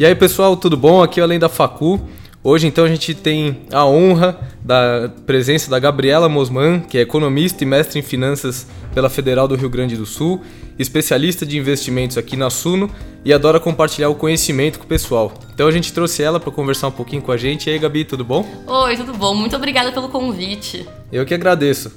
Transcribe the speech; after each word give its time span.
E 0.00 0.06
aí 0.06 0.14
pessoal, 0.14 0.56
tudo 0.56 0.78
bom? 0.78 1.02
Aqui 1.02 1.20
é 1.20 1.22
o 1.22 1.26
Além 1.26 1.38
da 1.38 1.50
Facu. 1.50 2.00
Hoje 2.42 2.66
então 2.66 2.86
a 2.86 2.88
gente 2.88 3.12
tem 3.12 3.66
a 3.70 3.84
honra 3.84 4.40
da 4.64 5.12
presença 5.26 5.70
da 5.70 5.78
Gabriela 5.78 6.26
Mosman, 6.26 6.80
que 6.80 6.96
é 6.96 7.02
economista 7.02 7.64
e 7.64 7.66
mestre 7.66 7.98
em 7.98 8.02
finanças 8.02 8.66
pela 8.94 9.10
Federal 9.10 9.46
do 9.46 9.56
Rio 9.56 9.68
Grande 9.68 9.98
do 9.98 10.06
Sul, 10.06 10.40
especialista 10.78 11.44
de 11.44 11.58
investimentos 11.58 12.16
aqui 12.16 12.34
na 12.34 12.48
Suno 12.48 12.90
e 13.26 13.30
adora 13.30 13.60
compartilhar 13.60 14.08
o 14.08 14.14
conhecimento 14.14 14.78
com 14.78 14.86
o 14.86 14.88
pessoal. 14.88 15.34
Então 15.52 15.68
a 15.68 15.70
gente 15.70 15.92
trouxe 15.92 16.22
ela 16.22 16.40
para 16.40 16.50
conversar 16.50 16.88
um 16.88 16.92
pouquinho 16.92 17.20
com 17.20 17.30
a 17.30 17.36
gente. 17.36 17.68
E 17.68 17.72
aí, 17.74 17.78
Gabi, 17.78 18.06
tudo 18.06 18.24
bom? 18.24 18.46
Oi, 18.66 18.96
tudo 18.96 19.12
bom? 19.12 19.34
Muito 19.34 19.54
obrigada 19.54 19.92
pelo 19.92 20.08
convite. 20.08 20.88
Eu 21.12 21.26
que 21.26 21.34
agradeço. 21.34 21.92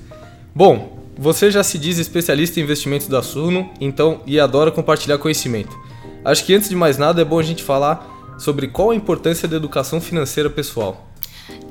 Bom, 0.54 1.00
você 1.18 1.50
já 1.50 1.64
se 1.64 1.78
diz 1.78 1.98
especialista 2.00 2.60
em 2.60 2.64
investimentos 2.64 3.08
da 3.08 3.24
Suno, 3.24 3.70
então 3.80 4.20
e 4.28 4.42
adora 4.42 4.72
compartilhar 4.72 5.18
conhecimento. 5.20 5.93
Acho 6.26 6.46
que 6.46 6.54
antes 6.54 6.70
de 6.70 6.76
mais 6.76 6.98
nada 6.98 7.22
é 7.22 7.26
bom 7.26 7.40
a 7.40 7.44
gente 7.44 7.64
falar 7.64 8.36
sobre 8.38 8.68
qual 8.68 8.92
a 8.92 8.96
importância 8.96 9.48
da 9.48 9.56
educação 9.56 10.00
financeira 10.00 10.50
pessoal. 10.50 11.06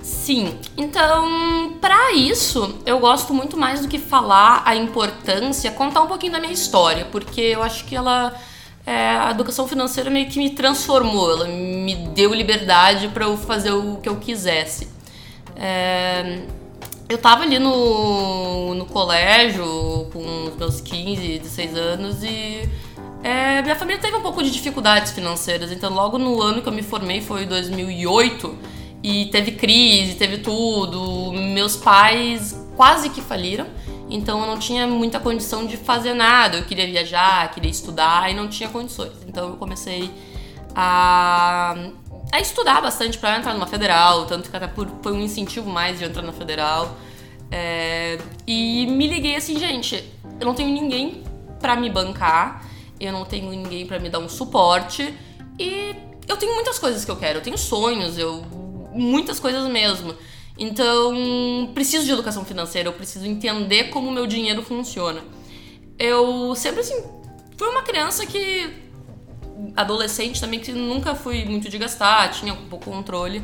Sim, 0.03 0.59
então, 0.77 1.75
para 1.81 2.13
isso, 2.13 2.79
eu 2.85 2.99
gosto 2.99 3.33
muito 3.33 3.57
mais 3.57 3.81
do 3.81 3.89
que 3.89 3.99
falar 3.99 4.63
a 4.65 4.77
importância, 4.77 5.71
contar 5.71 6.03
um 6.03 6.07
pouquinho 6.07 6.33
da 6.33 6.41
minha 6.41 6.53
história, 6.53 7.07
porque 7.11 7.41
eu 7.41 7.63
acho 7.63 7.85
que 7.85 7.97
ela. 7.97 8.35
É, 8.85 9.11
a 9.11 9.31
educação 9.31 9.69
financeira 9.69 10.11
meio 10.11 10.29
que 10.29 10.39
me 10.39 10.51
transformou, 10.51 11.31
ela 11.31 11.47
me 11.47 11.95
deu 12.09 12.35
liberdade 12.35 13.07
para 13.09 13.27
eu 13.27 13.37
fazer 13.37 13.71
o 13.71 13.99
que 13.99 14.09
eu 14.09 14.17
quisesse. 14.17 14.89
É, 15.55 16.41
eu 17.09 17.17
tava 17.17 17.45
ali 17.45 17.61
no, 17.61 18.75
no 18.75 18.87
colégio 18.87 19.65
com 20.13 20.49
os 20.49 20.57
meus 20.57 20.81
15, 20.81 21.39
16 21.39 21.77
anos 21.77 22.25
e 22.25 22.69
é, 23.23 23.63
minha 23.63 23.77
família 23.77 24.01
teve 24.01 24.17
um 24.17 24.23
pouco 24.23 24.43
de 24.43 24.51
dificuldades 24.51 25.13
financeiras, 25.13 25.71
então 25.71 25.93
logo 25.93 26.19
no 26.19 26.43
ano 26.43 26.61
que 26.61 26.69
eu 26.69 26.73
me 26.73 26.83
formei 26.83 27.21
foi 27.21 27.47
2008 27.47 28.59
e 29.03 29.27
teve 29.27 29.53
crise, 29.53 30.17
teve 30.17 30.39
tudo. 30.39 31.33
Meus 31.33 31.77
pais 31.77 32.59
quase 32.77 33.11
que 33.11 33.21
faliram, 33.21 33.67
então 34.11 34.41
eu 34.41 34.47
não 34.47 34.59
tinha 34.59 34.89
muita 34.89 35.21
condição 35.21 35.65
de 35.65 35.77
fazer 35.77 36.15
nada. 36.15 36.59
Eu 36.59 36.65
queria 36.65 36.87
viajar, 36.87 37.49
queria 37.53 37.71
estudar 37.71 38.29
e 38.29 38.35
não 38.35 38.49
tinha 38.49 38.69
condições. 38.69 39.13
Então 39.29 39.51
eu 39.51 39.57
comecei 39.57 40.11
a, 40.75 41.77
a 42.33 42.41
estudar 42.41 42.81
bastante 42.81 43.19
para 43.19 43.39
entrar 43.39 43.55
numa 43.55 43.69
federal, 43.69 44.27
tanto 44.27 44.51
que 44.51 44.57
até 44.57 44.67
por, 44.67 44.89
foi 45.01 45.13
um 45.13 45.21
incentivo 45.21 45.71
mais 45.71 45.97
de 45.97 46.05
entrar 46.05 46.23
na 46.23 46.33
federal. 46.33 46.97
É, 47.53 48.19
e 48.47 48.87
me 48.87 49.07
liguei 49.07 49.37
assim, 49.37 49.57
gente, 49.61 50.03
eu 50.41 50.47
não 50.47 50.55
tenho 50.55 50.71
ninguém 50.73 51.23
para 51.61 51.77
me 51.77 51.89
bancar 51.89 52.72
eu 53.05 53.13
não 53.13 53.25
tenho 53.25 53.51
ninguém 53.51 53.87
para 53.87 53.99
me 53.99 54.09
dar 54.09 54.19
um 54.19 54.29
suporte 54.29 55.15
e 55.59 55.95
eu 56.29 56.37
tenho 56.37 56.55
muitas 56.55 56.79
coisas 56.79 57.05
que 57.05 57.11
eu 57.11 57.17
quero, 57.17 57.39
eu 57.39 57.43
tenho 57.43 57.59
sonhos, 57.59 58.19
eu 58.19 58.45
muitas 58.93 59.41
coisas 59.41 59.69
mesmo. 59.71 60.15
Então, 60.59 61.71
preciso 61.75 62.05
de 62.05 62.13
educação 62.13 62.45
financeira, 62.45 62.89
eu 62.89 62.93
preciso 62.93 63.27
entender 63.27 63.85
como 63.85 64.09
o 64.09 64.13
meu 64.13 64.27
dinheiro 64.27 64.63
funciona. 64.63 65.23
Eu 65.99 66.55
sempre 66.55 66.81
assim, 66.81 67.03
fui 67.57 67.69
uma 67.69 67.83
criança 67.83 68.27
que 68.27 68.83
adolescente 69.77 70.41
também 70.41 70.61
que 70.61 70.73
nunca 70.73 71.15
fui 71.15 71.45
muito 71.45 71.69
de 71.69 71.79
gastar, 71.79 72.31
tinha 72.31 72.55
pouco 72.55 72.91
controle. 72.91 73.43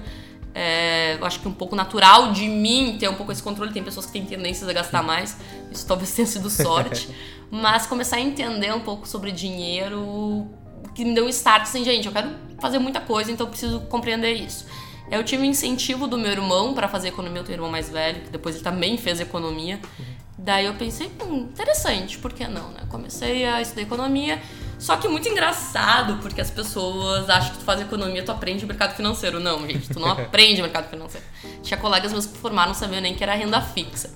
É, 0.61 1.17
eu 1.20 1.25
acho 1.25 1.39
que 1.39 1.47
um 1.47 1.53
pouco 1.53 1.77
natural 1.77 2.33
de 2.33 2.48
mim 2.48 2.97
ter 2.98 3.09
um 3.09 3.14
pouco 3.14 3.31
esse 3.31 3.41
controle. 3.41 3.73
Tem 3.73 3.84
pessoas 3.84 4.06
que 4.06 4.12
têm 4.12 4.25
tendências 4.25 4.69
a 4.69 4.73
gastar 4.73 5.05
mais, 5.05 5.37
isso 5.70 5.87
talvez 5.87 6.11
tenha 6.17 6.27
sido 6.27 6.51
sorte. 6.51 7.09
mas 7.48 7.87
começar 7.87 8.17
a 8.17 8.20
entender 8.20 8.75
um 8.75 8.81
pouco 8.81 9.06
sobre 9.06 9.31
dinheiro, 9.31 10.48
que 10.97 11.05
me 11.05 11.14
deu 11.14 11.27
um 11.27 11.29
start 11.29 11.62
assim, 11.62 11.84
gente, 11.84 12.06
eu 12.06 12.12
quero 12.12 12.31
fazer 12.61 12.81
muita 12.81 13.01
coisa, 13.01 13.31
então 13.31 13.47
eu 13.47 13.51
preciso 13.51 13.81
compreender 13.83 14.33
isso. 14.33 14.67
Eu 15.08 15.23
tive 15.23 15.45
um 15.45 15.47
incentivo 15.47 16.08
do 16.08 16.18
meu 16.18 16.33
irmão 16.33 16.74
para 16.74 16.89
fazer 16.89 17.08
economia, 17.08 17.39
eu 17.39 17.45
tenho 17.45 17.57
um 17.57 17.61
irmão 17.61 17.70
mais 17.70 17.89
velho, 17.89 18.23
que 18.23 18.30
depois 18.30 18.57
ele 18.57 18.64
também 18.64 18.98
fez 18.98 19.20
economia. 19.20 19.80
Daí 20.36 20.67
eu 20.67 20.74
pensei, 20.74 21.08
hum, 21.23 21.48
interessante, 21.52 22.18
por 22.18 22.33
que 22.33 22.48
não, 22.48 22.70
né? 22.70 22.80
Comecei 22.91 23.47
a 23.47 23.63
estudar 23.63 23.83
economia 23.83 24.42
só 24.78 24.96
que 24.96 25.08
muito 25.08 25.28
engraçado, 25.28 26.18
porque 26.22 26.40
as 26.40 26.50
pessoas 26.50 27.28
acham 27.28 27.50
que 27.52 27.58
tu 27.58 27.64
faz 27.64 27.80
economia, 27.80 28.22
tu 28.22 28.30
aprende 28.30 28.64
mercado 28.64 28.94
financeiro. 28.94 29.40
Não, 29.40 29.66
gente, 29.66 29.89
tu 29.89 29.98
não 29.98 30.08
aprende 30.12 30.62
mercado 30.62 30.89
financeiro. 30.89 31.27
Tinha 31.62 31.78
colegas 31.78 32.12
meus 32.12 32.27
que 32.27 32.39
formaram, 32.39 32.68
não 32.68 32.74
sabiam 32.74 33.00
nem 33.00 33.14
que 33.14 33.22
era 33.22 33.34
renda 33.34 33.61
fixa. 33.61 34.11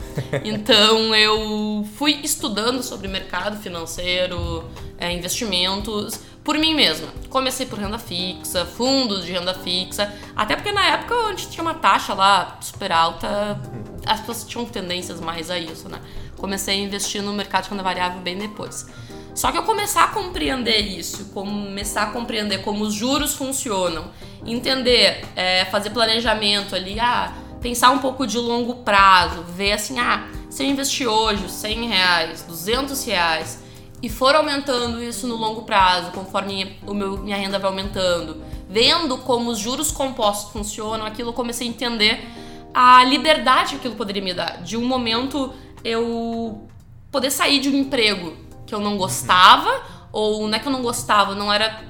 Então 0.45 1.15
eu 1.15 1.87
fui 1.97 2.21
estudando 2.23 2.83
sobre 2.83 3.09
mercado 3.09 3.61
financeiro, 3.61 4.65
é, 4.99 5.13
investimentos, 5.13 6.21
por 6.45 6.57
mim 6.57 6.75
mesma. 6.75 7.09
Comecei 7.29 7.67
por 7.67 7.79
renda 7.79 7.99
fixa, 7.99 8.65
fundos 8.65 9.25
de 9.25 9.33
renda 9.33 9.55
fixa, 9.55 10.13
até 10.37 10.55
porque 10.55 10.71
na 10.71 10.87
época 10.87 11.15
onde 11.29 11.49
tinha 11.49 11.63
uma 11.63 11.75
taxa 11.75 12.15
lá 12.15 12.59
super 12.61 12.93
alta, 12.93 13.61
as 14.07 14.21
pessoas 14.21 14.45
tinham 14.45 14.65
tendências 14.65 15.21
mais 15.21 15.51
a 15.51 15.59
isso, 15.59 15.89
né? 15.89 16.01
Comecei 16.37 16.75
a 16.75 16.79
investir 16.79 17.23
no 17.23 17.33
mercado 17.33 17.65
de 17.65 17.71
renda 17.71 17.83
variável 17.83 18.21
bem 18.21 18.39
depois. 18.39 18.87
Só 19.35 19.51
que 19.51 19.57
eu 19.57 19.63
começar 19.63 20.05
a 20.05 20.09
compreender 20.09 20.81
isso, 20.81 21.27
começar 21.27 22.03
a 22.03 22.07
compreender 22.07 22.59
como 22.63 22.85
os 22.85 22.93
juros 22.93 23.35
funcionam, 23.35 24.11
entender, 24.47 25.25
é, 25.35 25.65
fazer 25.67 25.91
planejamento 25.91 26.75
ali, 26.75 27.01
ah, 27.01 27.33
pensar 27.61 27.91
um 27.91 27.99
pouco 27.99 28.27
de 28.27 28.37
longo 28.37 28.77
prazo, 28.77 29.43
ver 29.43 29.73
assim, 29.73 29.99
ah, 29.99 30.29
se 30.51 30.63
eu 30.63 30.69
investir 30.69 31.09
hoje 31.09 31.49
100 31.49 31.89
reais, 31.89 32.43
200 32.43 33.05
reais 33.05 33.63
e 34.03 34.09
for 34.09 34.35
aumentando 34.35 35.03
isso 35.03 35.27
no 35.27 35.37
longo 35.37 35.63
prazo, 35.63 36.11
conforme 36.11 36.77
o 36.87 36.93
meu, 36.93 37.17
minha 37.17 37.37
renda 37.37 37.59
vai 37.59 37.71
aumentando, 37.71 38.43
vendo 38.69 39.17
como 39.19 39.51
os 39.51 39.59
juros 39.59 39.91
compostos 39.91 40.53
funcionam, 40.53 41.07
aquilo 41.07 41.31
eu 41.31 41.35
comecei 41.35 41.67
a 41.67 41.71
entender 41.71 42.29
a 42.75 43.03
liberdade 43.05 43.71
que 43.71 43.77
aquilo 43.77 43.95
poderia 43.95 44.23
me 44.23 44.35
dar. 44.35 44.63
De 44.63 44.77
um 44.77 44.85
momento 44.85 45.55
eu 45.83 46.69
poder 47.11 47.31
sair 47.31 47.61
de 47.61 47.69
um 47.69 47.75
emprego 47.75 48.42
que 48.73 48.75
eu 48.75 48.81
não 48.81 48.97
gostava, 48.97 49.83
ou 50.11 50.49
não 50.49 50.57
é 50.57 50.59
que 50.59 50.67
eu 50.67 50.73
não 50.73 50.81
gostava, 50.81 51.35
não 51.35 51.53
era 51.53 51.85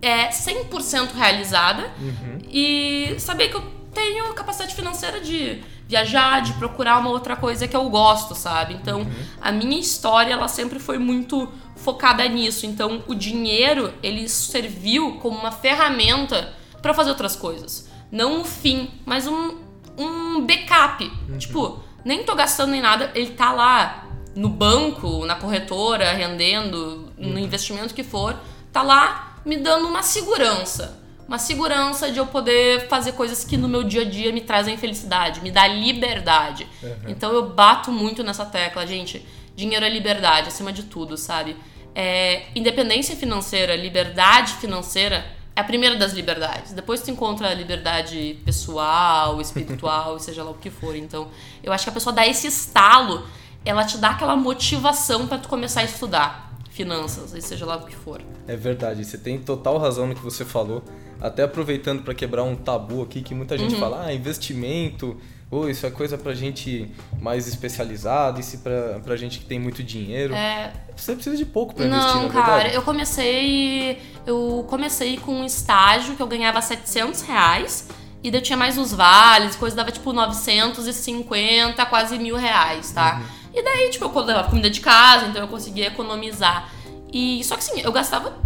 é, 0.00 0.28
100% 0.28 1.12
realizada, 1.12 1.90
uhum. 1.98 2.38
e 2.48 3.16
saber 3.18 3.48
que 3.48 3.56
eu 3.56 3.62
tenho 3.92 4.32
capacidade 4.32 4.72
financeira 4.72 5.20
de 5.20 5.60
viajar, 5.88 6.40
de 6.40 6.52
procurar 6.52 7.00
uma 7.00 7.10
outra 7.10 7.34
coisa 7.34 7.66
que 7.66 7.74
eu 7.74 7.90
gosto, 7.90 8.36
sabe? 8.36 8.74
Então, 8.74 9.00
uhum. 9.00 9.24
a 9.40 9.50
minha 9.50 9.80
história, 9.80 10.32
ela 10.32 10.46
sempre 10.46 10.78
foi 10.78 10.98
muito 10.98 11.48
focada 11.74 12.24
nisso. 12.28 12.64
Então, 12.64 13.02
o 13.08 13.14
dinheiro, 13.14 13.92
ele 14.00 14.28
serviu 14.28 15.16
como 15.16 15.36
uma 15.36 15.50
ferramenta 15.50 16.54
para 16.80 16.94
fazer 16.94 17.10
outras 17.10 17.34
coisas. 17.34 17.90
Não 18.12 18.42
um 18.42 18.44
fim, 18.44 18.88
mas 19.04 19.26
um, 19.26 19.56
um 19.98 20.46
backup. 20.46 21.10
Uhum. 21.28 21.38
Tipo, 21.38 21.82
nem 22.04 22.22
tô 22.22 22.36
gastando 22.36 22.72
em 22.72 22.80
nada, 22.80 23.10
ele 23.16 23.32
tá 23.32 23.50
lá 23.50 24.09
no 24.34 24.48
banco, 24.48 25.24
na 25.26 25.34
corretora, 25.34 26.12
rendendo, 26.12 27.12
no 27.16 27.30
uhum. 27.30 27.38
investimento 27.38 27.94
que 27.94 28.04
for, 28.04 28.36
tá 28.72 28.82
lá 28.82 29.40
me 29.44 29.56
dando 29.56 29.86
uma 29.86 30.02
segurança. 30.02 30.98
Uma 31.26 31.38
segurança 31.38 32.10
de 32.10 32.18
eu 32.18 32.26
poder 32.26 32.88
fazer 32.88 33.12
coisas 33.12 33.44
que 33.44 33.56
no 33.56 33.68
meu 33.68 33.84
dia 33.84 34.02
a 34.02 34.04
dia 34.04 34.32
me 34.32 34.40
trazem 34.40 34.76
felicidade, 34.76 35.40
me 35.40 35.50
dá 35.50 35.66
liberdade. 35.66 36.66
Uhum. 36.82 36.92
Então 37.06 37.32
eu 37.32 37.50
bato 37.50 37.92
muito 37.92 38.24
nessa 38.24 38.44
tecla, 38.44 38.86
gente. 38.86 39.24
Dinheiro 39.54 39.84
é 39.84 39.88
liberdade, 39.88 40.48
acima 40.48 40.72
de 40.72 40.84
tudo, 40.84 41.16
sabe? 41.16 41.56
É, 41.94 42.46
independência 42.54 43.14
financeira, 43.14 43.76
liberdade 43.76 44.54
financeira 44.54 45.24
é 45.54 45.60
a 45.60 45.64
primeira 45.64 45.96
das 45.96 46.12
liberdades. 46.12 46.72
Depois 46.72 47.00
tu 47.00 47.10
encontra 47.10 47.48
a 47.48 47.54
liberdade 47.54 48.38
pessoal, 48.44 49.40
espiritual, 49.40 50.18
seja 50.20 50.42
lá 50.42 50.50
o 50.50 50.54
que 50.54 50.70
for. 50.70 50.96
Então, 50.96 51.28
eu 51.62 51.72
acho 51.72 51.84
que 51.84 51.90
a 51.90 51.92
pessoa 51.92 52.12
dá 52.12 52.26
esse 52.26 52.46
estalo 52.46 53.26
ela 53.64 53.84
te 53.84 53.98
dá 53.98 54.10
aquela 54.10 54.36
motivação 54.36 55.26
para 55.26 55.38
tu 55.38 55.48
começar 55.48 55.80
a 55.80 55.84
estudar 55.84 56.50
finanças, 56.70 57.34
e 57.34 57.42
seja 57.42 57.66
lá 57.66 57.76
o 57.76 57.84
que 57.84 57.94
for. 57.94 58.22
É 58.46 58.56
verdade, 58.56 59.04
você 59.04 59.18
tem 59.18 59.38
total 59.38 59.76
razão 59.78 60.06
no 60.06 60.14
que 60.14 60.22
você 60.22 60.44
falou. 60.44 60.82
Até 61.20 61.42
aproveitando 61.42 62.02
para 62.02 62.14
quebrar 62.14 62.42
um 62.44 62.56
tabu 62.56 63.02
aqui 63.02 63.20
que 63.20 63.34
muita 63.34 63.58
gente 63.58 63.74
uhum. 63.74 63.80
fala, 63.80 64.06
ah, 64.06 64.14
investimento, 64.14 65.20
ou 65.50 65.64
oh, 65.64 65.68
isso 65.68 65.84
é 65.84 65.90
coisa 65.90 66.16
pra 66.16 66.32
gente 66.32 66.88
mais 67.20 67.48
especializada, 67.48 68.38
isso 68.38 68.58
pra, 68.58 69.00
pra 69.00 69.16
gente 69.16 69.40
que 69.40 69.44
tem 69.44 69.58
muito 69.58 69.82
dinheiro. 69.82 70.32
É... 70.32 70.72
Você 70.96 71.14
precisa 71.14 71.36
de 71.36 71.44
pouco 71.44 71.74
pra 71.74 71.86
investir, 71.86 72.14
Não, 72.14 72.28
cara, 72.28 72.54
verdade. 72.54 72.74
eu 72.74 72.82
comecei. 72.82 73.98
Eu 74.24 74.64
comecei 74.68 75.16
com 75.16 75.40
um 75.40 75.44
estágio 75.44 76.14
que 76.14 76.22
eu 76.22 76.26
ganhava 76.26 76.62
700 76.62 77.22
reais. 77.22 77.88
E 78.22 78.30
daí 78.30 78.40
eu 78.40 78.44
tinha 78.44 78.56
mais 78.56 78.76
os 78.76 78.92
vales, 78.92 79.56
coisa 79.56 79.74
dava 79.74 79.90
tipo 79.90 80.12
950, 80.12 81.86
quase 81.86 82.18
mil 82.18 82.36
reais, 82.36 82.92
tá? 82.92 83.16
Uhum. 83.16 83.39
E 83.52 83.62
daí, 83.62 83.90
tipo, 83.90 84.04
eu 84.04 84.24
levava 84.24 84.48
comida 84.48 84.70
de 84.70 84.80
casa, 84.80 85.26
então 85.26 85.42
eu 85.42 85.48
conseguia 85.48 85.88
economizar. 85.88 86.72
E 87.12 87.42
só 87.44 87.56
que 87.56 87.62
assim, 87.62 87.80
eu 87.80 87.92
gastava. 87.92 88.38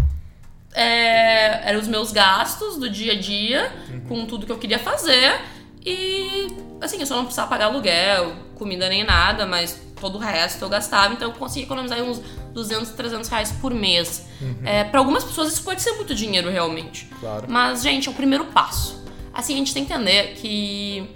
É, 0.73 1.69
eram 1.69 1.79
os 1.79 1.87
meus 1.87 2.11
gastos 2.11 2.77
do 2.79 2.91
dia 2.91 3.13
a 3.13 3.21
dia, 3.21 3.73
uhum. 3.91 4.01
com 4.01 4.27
tudo 4.27 4.47
que 4.47 4.53
eu 4.53 4.59
queria 4.59 4.79
fazer. 4.79 5.41
E 5.85 6.49
assim, 6.81 6.99
eu 6.99 7.07
só 7.07 7.17
não 7.17 7.25
precisava 7.25 7.49
pagar 7.49 7.67
aluguel, 7.67 8.35
comida 8.55 8.89
nem 8.89 9.05
nada, 9.05 9.47
mas 9.47 9.81
todo 10.01 10.17
o 10.17 10.19
resto 10.19 10.63
eu 10.65 10.69
gastava, 10.69 11.15
então 11.15 11.29
eu 11.29 11.35
consegui 11.35 11.65
economizar 11.65 12.01
uns 12.03 12.21
200, 12.53 12.91
300 12.91 13.29
reais 13.29 13.53
por 13.53 13.73
mês. 13.73 14.27
Uhum. 14.41 14.57
É, 14.65 14.85
para 14.85 14.99
algumas 14.99 15.25
pessoas 15.25 15.53
isso 15.53 15.63
pode 15.63 15.83
ser 15.83 15.93
muito 15.93 16.15
dinheiro 16.15 16.51
realmente. 16.51 17.09
Claro. 17.21 17.47
Mas, 17.49 17.83
gente, 17.83 18.09
é 18.09 18.11
o 18.11 18.15
primeiro 18.15 18.47
passo. 18.47 19.05
Assim, 19.33 19.55
a 19.55 19.57
gente 19.59 19.75
tem 19.75 19.85
que 19.85 19.93
entender 19.93 20.35
que 20.35 21.09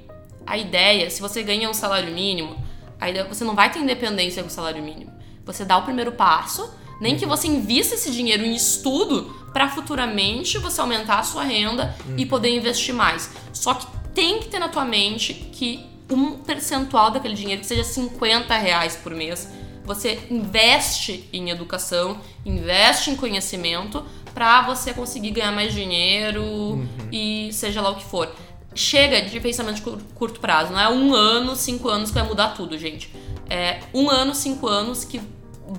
a 0.46 0.56
ideia, 0.56 1.08
se 1.10 1.20
você 1.20 1.42
ganha 1.42 1.68
um 1.68 1.74
salário 1.74 2.12
mínimo, 2.12 2.56
a 3.00 3.08
ideia 3.08 3.22
é 3.22 3.24
que 3.26 3.34
você 3.34 3.44
não 3.44 3.54
vai 3.54 3.70
ter 3.70 3.78
independência 3.78 4.42
com 4.42 4.48
o 4.48 4.52
salário 4.52 4.82
mínimo. 4.82 5.12
Você 5.44 5.64
dá 5.64 5.76
o 5.78 5.82
primeiro 5.82 6.12
passo, 6.12 6.68
nem 7.00 7.12
uhum. 7.12 7.18
que 7.18 7.26
você 7.26 7.46
invista 7.46 7.94
esse 7.94 8.10
dinheiro 8.10 8.44
em 8.44 8.54
estudo 8.54 9.34
para 9.52 9.68
futuramente 9.68 10.58
você 10.58 10.80
aumentar 10.80 11.20
a 11.20 11.22
sua 11.22 11.42
renda 11.42 11.96
uhum. 12.06 12.14
e 12.18 12.26
poder 12.26 12.54
investir 12.54 12.94
mais. 12.94 13.30
Só 13.52 13.74
que 13.74 13.86
tem 14.14 14.40
que 14.40 14.48
ter 14.48 14.58
na 14.58 14.68
tua 14.68 14.84
mente 14.84 15.32
que 15.32 15.86
um 16.10 16.38
percentual 16.38 17.10
daquele 17.10 17.34
dinheiro, 17.34 17.60
que 17.60 17.66
seja 17.66 17.84
50 17.84 18.56
reais 18.56 18.96
por 18.96 19.14
mês, 19.14 19.48
você 19.84 20.18
investe 20.30 21.28
em 21.32 21.50
educação, 21.50 22.20
investe 22.44 23.10
em 23.10 23.16
conhecimento 23.16 24.04
para 24.34 24.62
você 24.62 24.92
conseguir 24.92 25.30
ganhar 25.30 25.52
mais 25.52 25.72
dinheiro 25.72 26.42
uhum. 26.42 26.88
e 27.10 27.50
seja 27.52 27.80
lá 27.80 27.90
o 27.90 27.96
que 27.96 28.04
for. 28.04 28.32
Chega 28.74 29.22
de 29.22 29.40
pensamento 29.40 29.76
de 29.76 29.82
curto 30.14 30.40
prazo, 30.40 30.72
não 30.72 30.80
é 30.80 30.88
um 30.88 31.14
ano, 31.14 31.56
cinco 31.56 31.88
anos 31.88 32.10
que 32.10 32.14
vai 32.14 32.26
mudar 32.26 32.48
tudo, 32.48 32.76
gente. 32.78 33.12
É 33.48 33.80
um 33.94 34.08
ano, 34.10 34.34
cinco 34.34 34.66
anos 34.66 35.04
que 35.04 35.20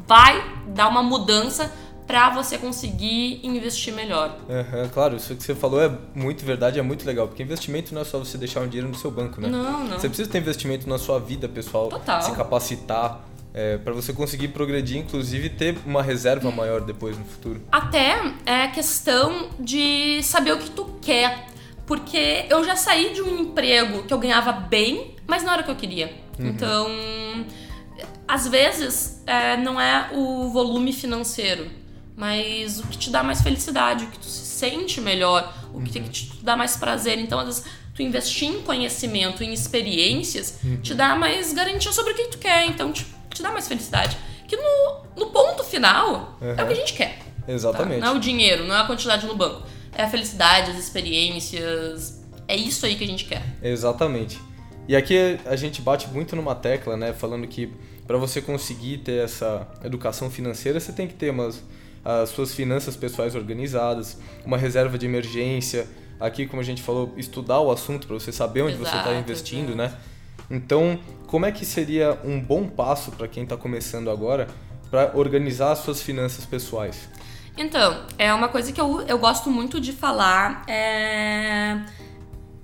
vai 0.07 0.43
dar 0.67 0.87
uma 0.87 1.01
mudança 1.01 1.71
para 2.09 2.31
você 2.31 2.57
conseguir 2.57 3.39
investir 3.43 3.93
melhor. 3.93 4.35
Uhum, 4.49 4.89
claro, 4.89 5.15
isso 5.15 5.35
que 5.35 5.43
você 5.43 5.53
falou 5.53 5.79
é 5.79 5.91
muito 6.15 6.43
verdade, 6.43 6.79
é 6.79 6.81
muito 6.81 7.05
legal, 7.05 7.27
porque 7.27 7.43
investimento 7.43 7.93
não 7.93 8.01
é 8.01 8.03
só 8.03 8.17
você 8.17 8.35
deixar 8.35 8.61
um 8.61 8.67
dinheiro 8.67 8.89
no 8.89 8.95
seu 8.95 9.11
banco, 9.11 9.39
né? 9.39 9.47
Não, 9.47 9.83
não. 9.83 9.99
Você 9.99 10.07
precisa 10.09 10.27
ter 10.27 10.39
investimento 10.39 10.89
na 10.89 10.97
sua 10.97 11.19
vida 11.19 11.47
pessoal, 11.47 11.89
Total. 11.89 12.23
se 12.23 12.31
capacitar, 12.31 13.23
é, 13.53 13.77
para 13.77 13.93
você 13.93 14.11
conseguir 14.11 14.47
progredir, 14.47 14.97
inclusive 14.97 15.49
ter 15.49 15.77
uma 15.85 16.01
reserva 16.01 16.51
maior 16.51 16.81
depois 16.81 17.15
no 17.15 17.25
futuro. 17.25 17.61
Até 17.71 18.19
é 18.43 18.67
questão 18.69 19.49
de 19.59 20.23
saber 20.23 20.53
o 20.53 20.57
que 20.57 20.71
tu 20.71 20.85
quer, 21.01 21.45
porque 21.89 22.45
eu 22.47 22.63
já 22.63 22.77
saí 22.77 23.13
de 23.13 23.21
um 23.21 23.41
emprego 23.41 24.03
que 24.03 24.13
eu 24.13 24.19
ganhava 24.19 24.53
bem, 24.53 25.15
mas 25.27 25.43
não 25.43 25.51
era 25.51 25.63
o 25.63 25.65
que 25.65 25.71
eu 25.71 25.75
queria. 25.75 26.13
Uhum. 26.37 26.47
Então, 26.47 26.87
às 28.27 28.47
vezes 28.47 29.21
é, 29.25 29.57
não 29.57 29.81
é 29.81 30.11
o 30.13 30.49
volume 30.49 30.93
financeiro 30.93 31.79
mas 32.19 32.81
o 32.81 32.87
que 32.87 32.97
te 32.97 33.09
dá 33.09 33.23
mais 33.23 33.41
felicidade, 33.41 34.03
o 34.03 34.07
que 34.09 34.19
tu 34.19 34.25
se 34.25 34.45
sente 34.45 34.99
melhor, 34.99 35.53
o 35.73 35.81
que, 35.81 35.99
uhum. 35.99 36.09
te 36.09 36.29
dá 36.43 36.57
mais 36.57 36.75
prazer. 36.75 37.17
Então, 37.17 37.39
às 37.39 37.45
vezes, 37.45 37.65
tu 37.95 38.01
investir 38.01 38.49
em 38.49 38.61
conhecimento, 38.61 39.41
em 39.41 39.53
experiências, 39.53 40.59
uhum. 40.61 40.81
te 40.81 40.93
dá 40.93 41.15
mais 41.15 41.53
garantia 41.53 41.93
sobre 41.93 42.11
o 42.11 42.15
que 42.15 42.27
tu 42.27 42.37
quer, 42.37 42.65
então 42.65 42.91
te, 42.91 43.05
te 43.33 43.41
dá 43.41 43.51
mais 43.51 43.69
felicidade. 43.69 44.17
Que 44.49 44.57
no, 44.57 44.97
no 45.15 45.27
ponto 45.27 45.63
final 45.63 46.37
uhum. 46.41 46.55
é 46.57 46.61
o 46.61 46.67
que 46.67 46.73
a 46.73 46.75
gente 46.75 46.93
quer. 46.93 47.19
Tá? 47.19 47.53
Exatamente. 47.53 48.01
Tá? 48.01 48.07
Não 48.07 48.15
é 48.15 48.17
o 48.17 48.19
dinheiro, 48.19 48.65
não 48.65 48.75
é 48.75 48.81
a 48.81 48.83
quantidade 48.83 49.25
no 49.25 49.35
banco. 49.37 49.65
É 49.93 50.03
a 50.03 50.09
felicidade, 50.09 50.71
as 50.71 50.77
experiências. 50.77 52.23
É 52.47 52.55
isso 52.55 52.85
aí 52.85 52.95
que 52.95 53.03
a 53.03 53.07
gente 53.07 53.25
quer. 53.25 53.43
Exatamente. 53.61 54.39
E 54.87 54.95
aqui 54.95 55.37
a 55.45 55.55
gente 55.55 55.81
bate 55.81 56.07
muito 56.07 56.35
numa 56.35 56.55
tecla, 56.55 56.97
né? 56.97 57.13
Falando 57.13 57.47
que 57.47 57.71
para 58.07 58.17
você 58.17 58.41
conseguir 58.41 58.99
ter 58.99 59.23
essa 59.23 59.67
educação 59.83 60.31
financeira, 60.31 60.79
você 60.79 60.91
tem 60.91 61.07
que 61.07 61.13
ter 61.13 61.29
umas 61.29 61.63
as 62.03 62.29
suas 62.29 62.53
finanças 62.53 62.95
pessoais 62.95 63.35
organizadas, 63.35 64.17
uma 64.45 64.57
reserva 64.57 64.97
de 64.97 65.05
emergência. 65.05 65.87
Aqui, 66.19 66.45
como 66.45 66.61
a 66.61 66.65
gente 66.65 66.81
falou, 66.81 67.13
estudar 67.17 67.59
o 67.59 67.71
assunto 67.71 68.07
para 68.07 68.17
você 68.17 68.31
saber 68.31 68.61
onde 68.61 68.75
exato, 68.75 68.89
você 68.89 68.97
está 68.97 69.13
investindo, 69.13 69.75
né? 69.75 69.93
Então, 70.49 70.99
como 71.27 71.45
é 71.45 71.51
que 71.51 71.65
seria 71.65 72.17
um 72.23 72.39
bom 72.39 72.67
passo 72.67 73.11
para 73.11 73.27
quem 73.27 73.43
está 73.43 73.55
começando 73.55 74.09
agora 74.09 74.47
para 74.89 75.11
organizar 75.15 75.71
as 75.71 75.79
suas 75.79 76.01
finanças 76.01 76.45
pessoais? 76.45 77.07
Então, 77.59 78.05
é 78.17 78.33
uma 78.33 78.47
coisa 78.47 78.71
que 78.71 78.81
eu, 78.81 79.01
eu 79.01 79.19
gosto 79.19 79.49
muito 79.49 79.79
de 79.79 79.93
falar. 79.93 80.63
É 80.67 81.77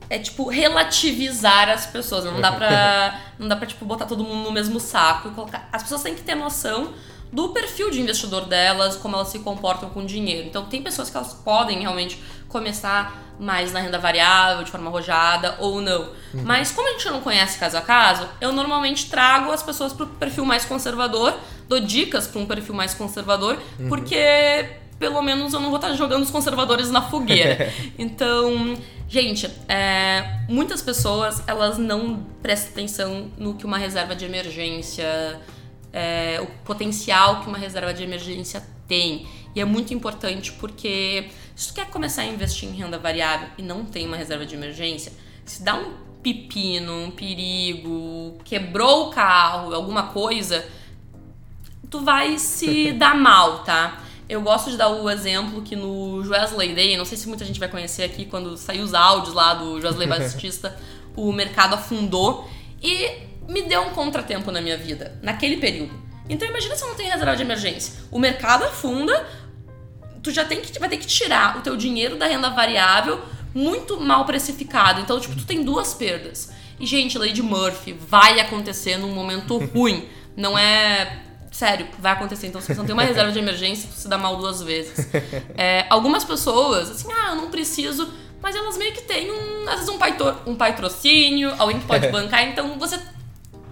é 0.09 0.19
tipo 0.19 0.47
relativizar 0.50 1.69
as 1.69 1.86
pessoas. 1.86 2.25
Não 2.25 2.39
dá 2.39 2.51
pra, 2.51 3.19
não 3.39 3.47
dá 3.47 3.56
pra 3.56 3.65
tipo, 3.65 3.86
botar 3.86 4.06
todo 4.06 4.24
mundo 4.24 4.44
no 4.44 4.51
mesmo 4.51 4.80
saco 4.80 5.30
e 5.30 5.31
colocar. 5.31 5.68
As 5.71 5.83
pessoas 5.83 6.03
têm 6.03 6.15
que 6.15 6.21
ter 6.21 6.36
noção 6.36 6.94
do 7.31 7.50
perfil 7.50 7.92
de 7.92 8.00
investidor 8.00 8.45
delas, 8.45 8.95
como 8.95 9.15
elas 9.15 9.30
se 9.30 9.39
comportam 9.39 9.89
com 9.89 10.01
o 10.01 10.06
dinheiro. 10.06 10.47
Então, 10.47 10.65
tem 10.65 10.81
pessoas 10.81 11.09
que 11.09 11.18
elas 11.18 11.33
podem 11.33 11.81
realmente 11.81 12.21
começar 12.47 13.24
mais 13.38 13.74
na 13.74 13.81
renda 13.81 14.00
variável, 14.00 14.63
de 14.63 14.71
forma 14.71 14.89
arrojada 14.89 15.57
ou 15.59 15.81
não. 15.81 16.03
Uhum. 16.33 16.44
Mas 16.45 16.71
como 16.71 16.88
a 16.88 16.92
gente 16.94 17.09
não 17.09 17.19
conhece 17.19 17.59
caso 17.59 17.75
a 17.75 17.81
caso, 17.81 18.30
eu 18.39 18.53
normalmente 18.53 19.09
trago 19.09 19.51
as 19.51 19.62
pessoas 19.62 19.92
para 19.92 20.06
o 20.06 20.07
perfil 20.07 20.45
mais 20.45 20.63
conservador, 20.63 21.38
dou 21.68 21.81
dicas 21.81 22.27
para 22.27 22.39
um 22.39 22.45
perfil 22.45 22.74
mais 22.74 22.94
conservador, 22.94 23.59
uhum. 23.77 23.89
porque 23.89 24.69
pelo 24.97 25.21
menos 25.21 25.53
eu 25.53 25.59
não 25.59 25.69
vou 25.69 25.77
estar 25.77 25.94
jogando 25.94 26.24
os 26.24 26.31
conservadores 26.31 26.89
na 26.92 27.01
fogueira. 27.01 27.71
então, 27.97 28.77
gente, 29.07 29.50
é, 29.68 30.39
muitas 30.47 30.81
pessoas 30.81 31.44
elas 31.47 31.77
não 31.77 32.25
prestam 32.42 32.71
atenção 32.71 33.31
no 33.38 33.56
que 33.56 33.65
uma 33.65 33.77
reserva 33.77 34.15
de 34.15 34.25
emergência 34.25 35.39
é, 35.95 36.42
o 36.42 36.47
potencial 36.65 37.39
que 37.39 37.47
uma 37.47 37.57
reserva 37.57 37.94
de 37.94 38.03
emergência 38.03 38.62
tem. 38.86 39.25
E 39.56 39.62
é 39.62 39.65
muito 39.65 39.94
importante 39.94 40.51
porque 40.51 41.30
se 41.56 41.69
tu 41.69 41.75
quer 41.75 41.89
começar 41.89 42.24
a 42.24 42.25
investir 42.25 42.68
em 42.68 42.74
renda 42.74 43.00
variável 43.00 43.47
e 43.57 43.62
não 43.62 43.86
tem 43.86 44.06
uma 44.06 44.18
reserva 44.18 44.45
de 44.45 44.53
emergência, 44.53 45.13
se 45.45 45.63
dá 45.63 45.75
um 45.75 45.94
pepino, 46.21 47.06
um 47.06 47.12
perigo, 47.12 48.38
quebrou 48.44 49.07
o 49.07 49.09
carro, 49.12 49.74
alguma 49.74 50.07
coisa, 50.07 50.68
tu 51.89 52.01
vai 52.01 52.38
se 52.38 52.92
dar 53.00 53.15
mal, 53.15 53.63
tá? 53.63 54.03
Eu 54.27 54.42
gosto 54.42 54.72
de 54.72 54.77
dar 54.77 54.89
o 54.89 55.10
exemplo 55.10 55.62
que 55.62 55.75
no 55.75 56.27
Wesley 56.27 56.74
Day, 56.74 56.98
não 56.98 57.06
sei 57.06 57.18
se 57.18 57.27
muita 57.27 57.45
gente 57.45 57.60
vai 57.60 57.69
conhecer 57.69 58.04
aqui, 58.04 58.25
quando 58.25 58.57
saiu 58.57 58.83
os 58.83 58.94
áudios 58.94 59.33
lá 59.33 59.54
do 59.54 59.75
Wesley 59.75 60.07
Batista, 60.10 60.75
o 61.16 61.31
mercado 61.31 61.75
afundou. 61.75 62.50
E 62.81 63.12
me 63.48 63.62
deu 63.63 63.81
um 63.81 63.92
contratempo 63.92 64.51
na 64.51 64.62
minha 64.62 64.77
vida, 64.77 65.18
naquele 65.22 65.57
período. 65.57 65.94
Então 66.27 66.48
imagina 66.48 66.75
se 66.75 66.83
eu 66.83 66.89
não 66.89 66.95
tenho 66.95 67.12
reserva 67.12 67.36
de 67.36 67.44
emergência. 67.44 67.94
O 68.12 68.19
mercado 68.19 68.63
afunda, 68.63 69.27
tu 70.24 70.31
já 70.31 70.44
tem 70.44 70.60
que, 70.62 70.78
vai 70.80 70.89
ter 70.89 70.98
que 70.98 71.06
tirar 71.06 71.57
o 71.57 71.62
teu 71.62 71.78
dinheiro 71.78 72.18
da 72.18 72.25
renda 72.25 72.50
variável 72.50 73.21
muito 73.54 74.00
mal 74.00 74.25
precificado. 74.25 75.00
Então, 75.00 75.19
tipo, 75.19 75.36
tu 75.36 75.45
tem 75.45 75.63
duas 75.63 75.94
perdas. 75.94 76.51
E, 76.78 76.86
gente, 76.86 77.18
Lady 77.18 77.42
Murphy 77.42 77.94
vai 77.94 78.39
acontecer 78.39 78.98
num 78.98 79.13
momento 79.13 79.57
ruim. 79.74 80.07
Não 80.36 80.57
é. 80.57 81.21
Sério, 81.56 81.88
vai 82.00 82.12
acontecer. 82.12 82.48
Então, 82.48 82.60
se 82.60 82.68
você 82.68 82.74
não 82.74 82.86
tem 82.86 82.92
uma 82.92 83.04
reserva 83.04 83.31
de 83.31 83.40
emergência, 83.40 83.90
se 83.90 84.09
dá 84.09 84.18
mal 84.18 84.35
duas 84.35 84.62
vezes. 84.62 85.07
É, 85.57 85.85
algumas 85.90 86.26
pessoas, 86.26 86.92
assim, 86.92 87.07
ah, 87.09 87.30
eu 87.30 87.35
não 87.35 87.50
preciso. 87.50 88.12
Mas 88.42 88.54
elas 88.56 88.78
meio 88.78 88.94
que 88.94 89.02
têm, 89.02 89.31
um, 89.31 89.69
às 89.69 89.76
vezes, 89.76 89.88
um, 89.88 89.97
paitro, 89.97 90.35
um 90.45 90.54
patrocínio, 90.54 91.54
alguém 91.57 91.80
que 91.80 91.85
pode 91.85 92.09
bancar. 92.09 92.44
Então, 92.44 92.78
você 92.78 93.00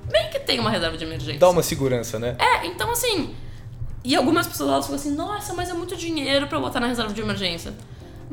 bem 0.09 0.29
que 0.29 0.39
tem 0.39 0.59
uma 0.61 0.69
reserva 0.69 0.97
de 0.97 1.03
emergência. 1.03 1.39
Dá 1.39 1.49
uma 1.49 1.61
segurança, 1.63 2.17
né? 2.17 2.37
É, 2.39 2.67
então 2.67 2.89
assim. 2.91 3.35
E 4.03 4.15
algumas 4.15 4.47
pessoas 4.47 4.69
elas 4.69 4.85
falam 4.85 5.01
assim: 5.01 5.13
nossa, 5.13 5.53
mas 5.53 5.69
é 5.69 5.73
muito 5.73 5.95
dinheiro 5.97 6.47
para 6.47 6.59
botar 6.59 6.79
na 6.79 6.87
reserva 6.87 7.13
de 7.13 7.19
emergência. 7.19 7.73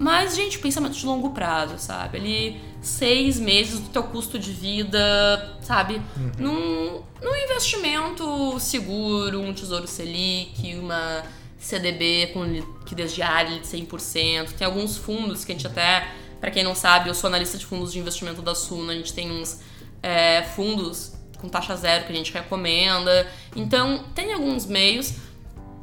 Mas, 0.00 0.34
gente, 0.34 0.58
pensamento 0.58 0.94
de 0.94 1.04
longo 1.04 1.28
prazo, 1.28 1.74
sabe? 1.76 2.16
Ali, 2.16 2.60
seis 2.80 3.38
meses 3.38 3.80
do 3.80 3.90
teu 3.90 4.02
custo 4.02 4.38
de 4.38 4.50
vida, 4.50 5.58
sabe? 5.60 6.00
Uhum. 6.16 6.32
Num, 6.38 7.02
num 7.22 7.36
investimento 7.44 8.58
seguro, 8.58 9.42
um 9.42 9.52
tesouro 9.52 9.86
Selic, 9.86 10.74
uma 10.76 11.22
CDB 11.58 12.30
com 12.32 12.44
liquidez 12.44 13.14
diária 13.14 13.58
de 13.58 13.66
100%. 13.66 14.52
Tem 14.52 14.66
alguns 14.66 14.96
fundos 14.96 15.44
que 15.44 15.52
a 15.52 15.54
gente 15.54 15.66
até, 15.66 16.08
para 16.40 16.50
quem 16.50 16.64
não 16.64 16.74
sabe, 16.74 17.10
eu 17.10 17.14
sou 17.14 17.28
analista 17.28 17.58
de 17.58 17.66
fundos 17.66 17.92
de 17.92 17.98
investimento 17.98 18.40
da 18.40 18.54
Suna, 18.54 18.94
a 18.94 18.96
gente 18.96 19.12
tem 19.12 19.30
uns 19.30 19.60
é, 20.02 20.40
fundos 20.56 21.12
com 21.36 21.46
taxa 21.46 21.76
zero 21.76 22.06
que 22.06 22.12
a 22.12 22.16
gente 22.16 22.32
recomenda. 22.32 23.30
Então, 23.54 24.02
tem 24.14 24.32
alguns 24.32 24.64
meios 24.64 25.12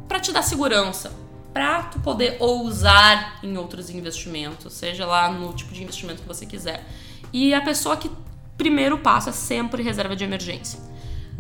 para 0.08 0.20
te 0.20 0.32
dar 0.32 0.42
segurança, 0.42 1.12
para 1.54 1.84
tu 1.84 2.00
poder 2.00 2.38
ousar 2.40 3.40
em 3.44 3.58
outros 3.58 3.90
investimentos, 3.90 4.74
seja 4.74 5.06
lá 5.06 5.32
no 5.32 5.54
tipo 5.54 5.74
de 5.74 5.84
investimento 5.84 6.22
que 6.22 6.28
você 6.28 6.46
quiser. 6.46 6.86
E 7.34 7.54
a 7.54 7.62
pessoa 7.62 7.98
que 7.98 8.10
primeiro 8.58 8.98
passo 9.00 9.30
é 9.30 9.32
sempre 9.32 9.84
reserva 9.84 10.16
de 10.16 10.24
emergência. 10.24 10.80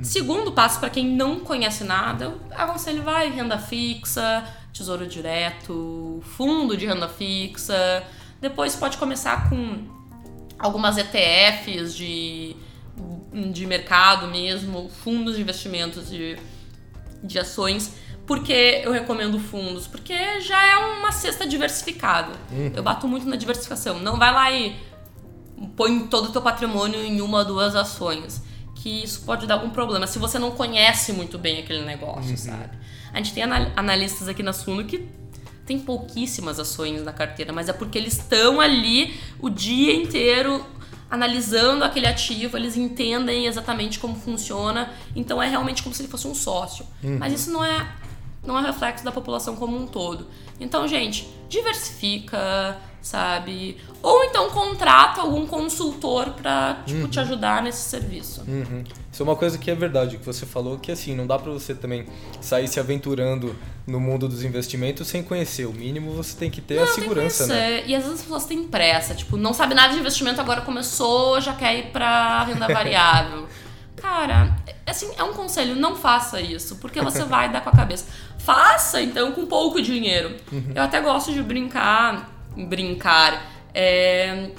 Segundo 0.01 0.51
passo, 0.51 0.79
para 0.79 0.89
quem 0.89 1.07
não 1.07 1.39
conhece 1.39 1.83
nada, 1.83 2.35
aconselho 2.51 3.01
vai 3.01 3.29
renda 3.29 3.57
fixa, 3.57 4.43
tesouro 4.71 5.07
direto, 5.07 6.21
fundo 6.23 6.77
de 6.77 6.85
renda 6.85 7.09
fixa. 7.09 8.03
Depois 8.39 8.75
pode 8.75 8.97
começar 8.97 9.49
com 9.49 9.87
algumas 10.59 10.97
ETFs 10.97 11.95
de 11.95 12.55
de 13.51 13.65
mercado 13.65 14.27
mesmo, 14.27 14.89
fundos 14.89 15.35
de 15.35 15.41
investimentos 15.41 16.09
de, 16.09 16.37
de 17.23 17.39
ações. 17.39 17.93
Por 18.27 18.43
que 18.43 18.81
eu 18.83 18.91
recomendo 18.91 19.39
fundos? 19.39 19.87
Porque 19.87 20.41
já 20.41 20.61
é 20.61 20.75
uma 20.75 21.13
cesta 21.13 21.47
diversificada. 21.47 22.33
Uhum. 22.51 22.73
Eu 22.75 22.83
bato 22.83 23.07
muito 23.07 23.25
na 23.25 23.37
diversificação. 23.37 23.99
Não 23.99 24.17
vai 24.17 24.33
lá 24.33 24.51
e 24.51 24.75
põe 25.77 25.97
todo 26.07 26.27
o 26.27 26.31
teu 26.33 26.41
patrimônio 26.41 27.01
em 27.01 27.21
uma 27.21 27.39
ou 27.39 27.45
duas 27.45 27.73
ações. 27.73 28.43
Que 28.75 29.03
isso 29.03 29.21
pode 29.21 29.47
dar 29.47 29.55
algum 29.55 29.69
problema 29.69 30.05
se 30.05 30.19
você 30.19 30.37
não 30.37 30.51
conhece 30.51 31.13
muito 31.13 31.39
bem 31.39 31.59
aquele 31.59 31.85
negócio, 31.85 32.31
uhum. 32.31 32.37
sabe? 32.37 32.77
A 33.13 33.17
gente 33.17 33.33
tem 33.33 33.43
analistas 33.43 34.27
aqui 34.27 34.43
na 34.43 34.51
Suno 34.51 34.83
que 34.83 35.07
tem 35.65 35.79
pouquíssimas 35.79 36.59
ações 36.59 37.01
na 37.03 37.13
carteira, 37.13 37.53
mas 37.53 37.69
é 37.69 37.73
porque 37.73 37.97
eles 37.97 38.13
estão 38.13 38.59
ali 38.59 39.17
o 39.39 39.49
dia 39.49 39.93
inteiro 39.93 40.65
analisando 41.09 41.83
aquele 41.83 42.07
ativo, 42.07 42.57
eles 42.57 42.75
entendem 42.75 43.45
exatamente 43.45 43.99
como 43.99 44.15
funciona, 44.15 44.91
então 45.15 45.41
é 45.41 45.47
realmente 45.47 45.81
como 45.81 45.95
se 45.95 46.01
ele 46.01 46.09
fosse 46.09 46.27
um 46.27 46.35
sócio. 46.35 46.85
Uhum. 47.01 47.17
Mas 47.17 47.33
isso 47.33 47.51
não 47.51 47.63
é 47.63 47.87
não 48.47 48.57
é 48.57 48.61
reflexo 48.61 49.03
da 49.03 49.11
população 49.11 49.55
como 49.55 49.77
um 49.77 49.85
todo. 49.85 50.25
Então, 50.59 50.87
gente, 50.87 51.27
diversifica, 51.49 52.77
sabe? 53.01 53.77
Ou 54.01 54.23
então 54.23 54.49
contrata 54.49 55.21
algum 55.21 55.45
consultor 55.45 56.31
para 56.31 56.81
tipo, 56.85 57.01
uhum. 57.01 57.07
te 57.07 57.19
ajudar 57.19 57.61
nesse 57.61 57.89
serviço. 57.89 58.41
Uhum. 58.47 58.83
Isso 59.11 59.21
é 59.21 59.23
uma 59.23 59.35
coisa 59.35 59.57
que 59.57 59.69
é 59.69 59.75
verdade, 59.75 60.17
que 60.17 60.25
você 60.25 60.45
falou, 60.45 60.77
que 60.77 60.91
assim, 60.91 61.15
não 61.15 61.27
dá 61.27 61.37
para 61.37 61.51
você 61.51 61.75
também 61.75 62.05
sair 62.41 62.67
se 62.67 62.79
aventurando 62.79 63.55
no 63.85 63.99
mundo 63.99 64.27
dos 64.27 64.43
investimentos 64.43 65.07
sem 65.07 65.23
conhecer. 65.23 65.65
O 65.65 65.73
mínimo 65.73 66.11
você 66.11 66.37
tem 66.37 66.49
que 66.49 66.61
ter 66.61 66.75
não, 66.75 66.83
a 66.83 66.87
segurança, 66.87 67.47
né? 67.47 67.83
E 67.85 67.95
às 67.95 68.03
vezes 68.03 68.19
as 68.19 68.21
pessoas 68.21 68.45
têm 68.45 68.63
pressa, 68.63 69.15
tipo, 69.15 69.37
não 69.37 69.53
sabe 69.53 69.73
nada 69.73 69.93
de 69.93 69.99
investimento, 69.99 70.39
agora 70.39 70.61
começou, 70.61 71.39
já 71.41 71.53
quer 71.53 71.77
ir 71.77 71.91
pra 71.91 72.43
renda 72.43 72.67
variável. 72.71 73.47
Cara, 73.97 74.55
assim, 74.85 75.11
é 75.17 75.23
um 75.23 75.33
conselho, 75.33 75.75
não 75.75 75.95
faça 75.95 76.39
isso, 76.39 76.77
porque 76.77 77.01
você 77.01 77.23
vai 77.25 77.51
dar 77.51 77.61
com 77.61 77.69
a 77.69 77.73
cabeça. 77.73 78.05
Faça, 78.37 79.01
então, 79.01 79.31
com 79.31 79.45
pouco 79.45 79.81
dinheiro. 79.81 80.35
Uhum. 80.51 80.71
Eu 80.73 80.83
até 80.83 81.01
gosto 81.01 81.33
de 81.33 81.41
brincar 81.41 82.37
brincar. 82.65 83.51
É, 83.73 84.49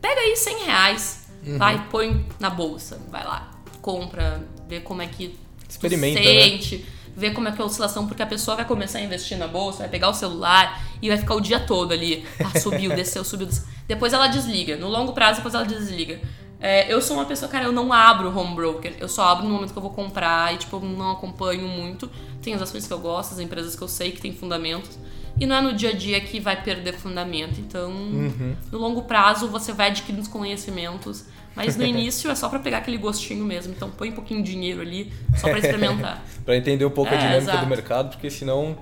pega 0.00 0.20
aí 0.20 0.36
100 0.36 0.64
reais, 0.64 1.28
uhum. 1.44 1.58
vai, 1.58 1.86
põe 1.90 2.24
na 2.38 2.50
bolsa, 2.50 3.00
vai 3.10 3.24
lá, 3.24 3.50
compra, 3.82 4.44
vê 4.68 4.80
como 4.80 5.02
é 5.02 5.06
que 5.06 5.36
Experimenta, 5.68 6.22
sente, 6.22 6.76
né? 6.76 6.84
vê 7.16 7.30
como 7.30 7.48
é 7.48 7.52
que 7.52 7.60
é 7.60 7.64
a 7.64 7.66
oscilação, 7.66 8.06
porque 8.06 8.22
a 8.22 8.26
pessoa 8.26 8.56
vai 8.56 8.64
começar 8.64 8.98
a 8.98 9.02
investir 9.02 9.36
na 9.36 9.48
bolsa, 9.48 9.80
vai 9.80 9.88
pegar 9.88 10.08
o 10.08 10.14
celular 10.14 10.80
e 11.02 11.08
vai 11.08 11.18
ficar 11.18 11.34
o 11.34 11.40
dia 11.40 11.58
todo 11.58 11.92
ali. 11.92 12.24
Ah, 12.38 12.58
subiu, 12.58 12.90
desceu, 12.94 13.24
subiu, 13.24 13.46
desceu. 13.46 13.66
Depois 13.88 14.12
ela 14.12 14.28
desliga. 14.28 14.76
No 14.76 14.88
longo 14.88 15.12
prazo, 15.12 15.36
depois 15.36 15.54
ela 15.54 15.64
desliga. 15.64 16.20
É, 16.60 16.92
eu 16.92 17.00
sou 17.00 17.16
uma 17.16 17.24
pessoa, 17.24 17.50
cara, 17.50 17.64
eu 17.64 17.72
não 17.72 17.92
abro 17.92 18.36
home 18.36 18.54
broker. 18.54 18.94
Eu 18.98 19.08
só 19.08 19.24
abro 19.28 19.44
no 19.44 19.50
momento 19.54 19.72
que 19.72 19.78
eu 19.78 19.82
vou 19.82 19.92
comprar 19.92 20.54
e, 20.54 20.58
tipo, 20.58 20.80
não 20.80 21.12
acompanho 21.12 21.68
muito. 21.68 22.10
Tem 22.42 22.54
as 22.54 22.62
ações 22.62 22.86
que 22.86 22.92
eu 22.92 22.98
gosto, 22.98 23.32
as 23.32 23.40
empresas 23.40 23.76
que 23.76 23.82
eu 23.82 23.88
sei 23.88 24.10
que 24.10 24.20
tem 24.20 24.32
fundamentos 24.32 24.98
e 25.40 25.46
não 25.46 25.56
é 25.56 25.60
no 25.60 25.72
dia 25.72 25.90
a 25.90 25.92
dia 25.92 26.20
que 26.20 26.40
vai 26.40 26.60
perder 26.60 26.94
fundamento. 26.94 27.60
Então, 27.60 27.90
uhum. 27.90 28.56
no 28.72 28.78
longo 28.78 29.02
prazo, 29.02 29.48
você 29.48 29.72
vai 29.72 29.88
adquirindo 29.88 30.22
os 30.22 30.28
conhecimentos. 30.28 31.24
Mas 31.54 31.76
no 31.76 31.84
início 31.86 32.30
é 32.30 32.34
só 32.34 32.48
para 32.48 32.58
pegar 32.58 32.78
aquele 32.78 32.98
gostinho 32.98 33.44
mesmo. 33.44 33.72
Então, 33.72 33.88
põe 33.90 34.10
um 34.10 34.12
pouquinho 34.12 34.42
de 34.42 34.50
dinheiro 34.50 34.80
ali, 34.80 35.12
só 35.36 35.48
para 35.48 35.58
experimentar. 35.60 36.24
para 36.44 36.56
entender 36.56 36.84
um 36.84 36.90
pouco 36.90 37.12
é, 37.12 37.16
a 37.16 37.20
dinâmica 37.20 37.42
exato. 37.42 37.64
do 37.64 37.66
mercado, 37.68 38.10
porque 38.10 38.30
senão. 38.30 38.76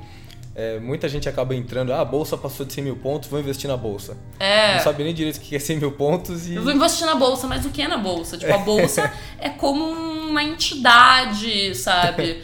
É, 0.58 0.80
muita 0.80 1.06
gente 1.06 1.28
acaba 1.28 1.54
entrando, 1.54 1.92
ah, 1.92 2.00
a 2.00 2.04
bolsa 2.04 2.34
passou 2.36 2.64
de 2.64 2.72
100 2.72 2.84
mil 2.84 2.96
pontos, 2.96 3.28
vou 3.28 3.38
investir 3.38 3.68
na 3.68 3.76
bolsa. 3.76 4.16
É. 4.40 4.76
Não 4.76 4.84
sabe 4.84 5.04
nem 5.04 5.12
direito 5.12 5.36
o 5.36 5.40
que 5.40 5.54
é 5.54 5.58
100 5.58 5.78
mil 5.78 5.92
pontos 5.92 6.48
e. 6.48 6.54
Eu 6.54 6.62
vou 6.62 6.72
investir 6.72 7.06
na 7.06 7.14
bolsa, 7.14 7.46
mas 7.46 7.66
o 7.66 7.70
que 7.70 7.82
é 7.82 7.88
na 7.88 7.98
bolsa? 7.98 8.38
Tipo, 8.38 8.54
a 8.54 8.58
bolsa 8.58 9.12
é 9.38 9.50
como 9.50 9.84
uma 9.84 10.42
entidade, 10.42 11.74
sabe? 11.74 12.42